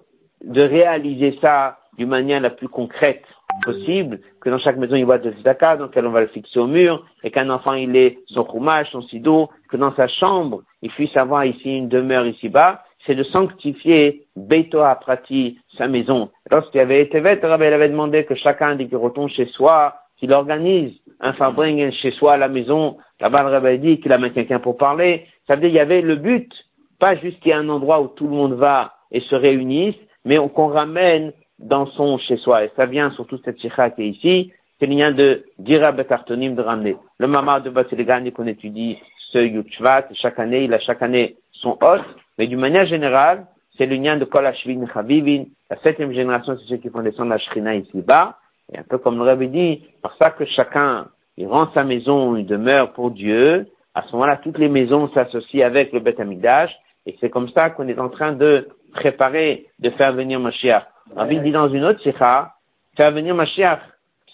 [0.44, 3.26] de réaliser ça d'une manière la plus concrète
[3.64, 6.60] possible, que dans chaque maison il voit de tzedaka, dans lequel on va le fixer
[6.60, 10.64] au mur, et qu'un enfant il ait son roumage, son sido, que dans sa chambre
[10.82, 16.30] il puisse avoir ici une demeure ici-bas, c'est de sanctifier Beto Prati, sa maison.
[16.52, 20.34] Lorsqu'il avait été vêt, il avait demandé que chacun dit qu'il retourne chez soi, qu'il
[20.34, 22.98] organise un fabring chez soi à la maison.
[23.20, 25.26] Là-bas, le Rabbi dit qu'il amène quelqu'un pour parler.
[25.48, 26.52] Ça veut dire qu'il y avait le but,
[27.00, 29.96] pas juste qu'il y ait un endroit où tout le monde va et se réunisse,
[30.26, 32.66] mais qu'on ramène dans son chez soi.
[32.66, 36.62] Et ça vient surtout cette chikha qui est ici, c'est lien de dira betartonim de
[36.62, 36.96] ramener.
[37.18, 38.98] Le mamar de Basilegani qu'on étudie
[39.32, 42.06] ce Yutchvat, chaque année, il a chaque année son hôte,
[42.38, 43.46] mais d'une manière générale,
[43.78, 47.30] c'est le lien de Kol Hashvin Chavivin, la septième génération, c'est ceux qui font descendre
[47.30, 48.38] la Shrina ici-bas,
[48.74, 51.08] et un peu comme le Rabbi dit, par ça que chacun,
[51.38, 55.66] il rend sa maison une demeure pour Dieu, à ce moment-là, toutes les maisons s'associent
[55.66, 56.72] avec le Beth Amidash,
[57.06, 60.88] et c'est comme ça qu'on est en train de préparer, de faire venir Mashiach.
[61.16, 62.54] Rabbi dit dans une autre sikha,
[62.96, 63.80] faire venir Mashiach,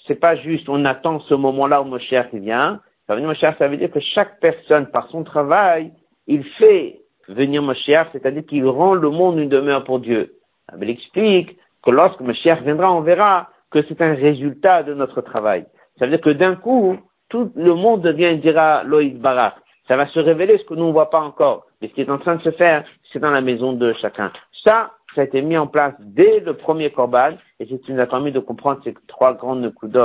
[0.08, 2.80] c'est pas juste, on attend ce moment-là où Mashiach vient.
[3.08, 5.92] Faire venir Mashiach, ça veut dire que chaque personne, par son travail,
[6.28, 10.34] il fait venir Mashiach, c'est-à-dire qu'il rend le monde une demeure pour Dieu.
[10.80, 15.66] Il explique que lorsque Mashiach viendra, on verra que c'est un résultat de notre travail.
[15.98, 16.98] Ça veut dire que d'un coup,
[17.30, 19.56] tout le monde devient, dira Loïd Barak.
[19.88, 21.66] Ça va se révéler ce que nous ne voit pas encore.
[21.82, 24.32] Mais ce qui est en train de se faire, c'est dans la maison de chacun.
[24.64, 28.06] Ça, ça a été mis en place dès le premier Korban, et c'est une a
[28.06, 29.98] permis de comprendre ces trois grandes coups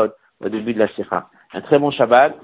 [0.42, 1.28] au début de la Sikha.
[1.52, 2.34] Un très bon Shabbat.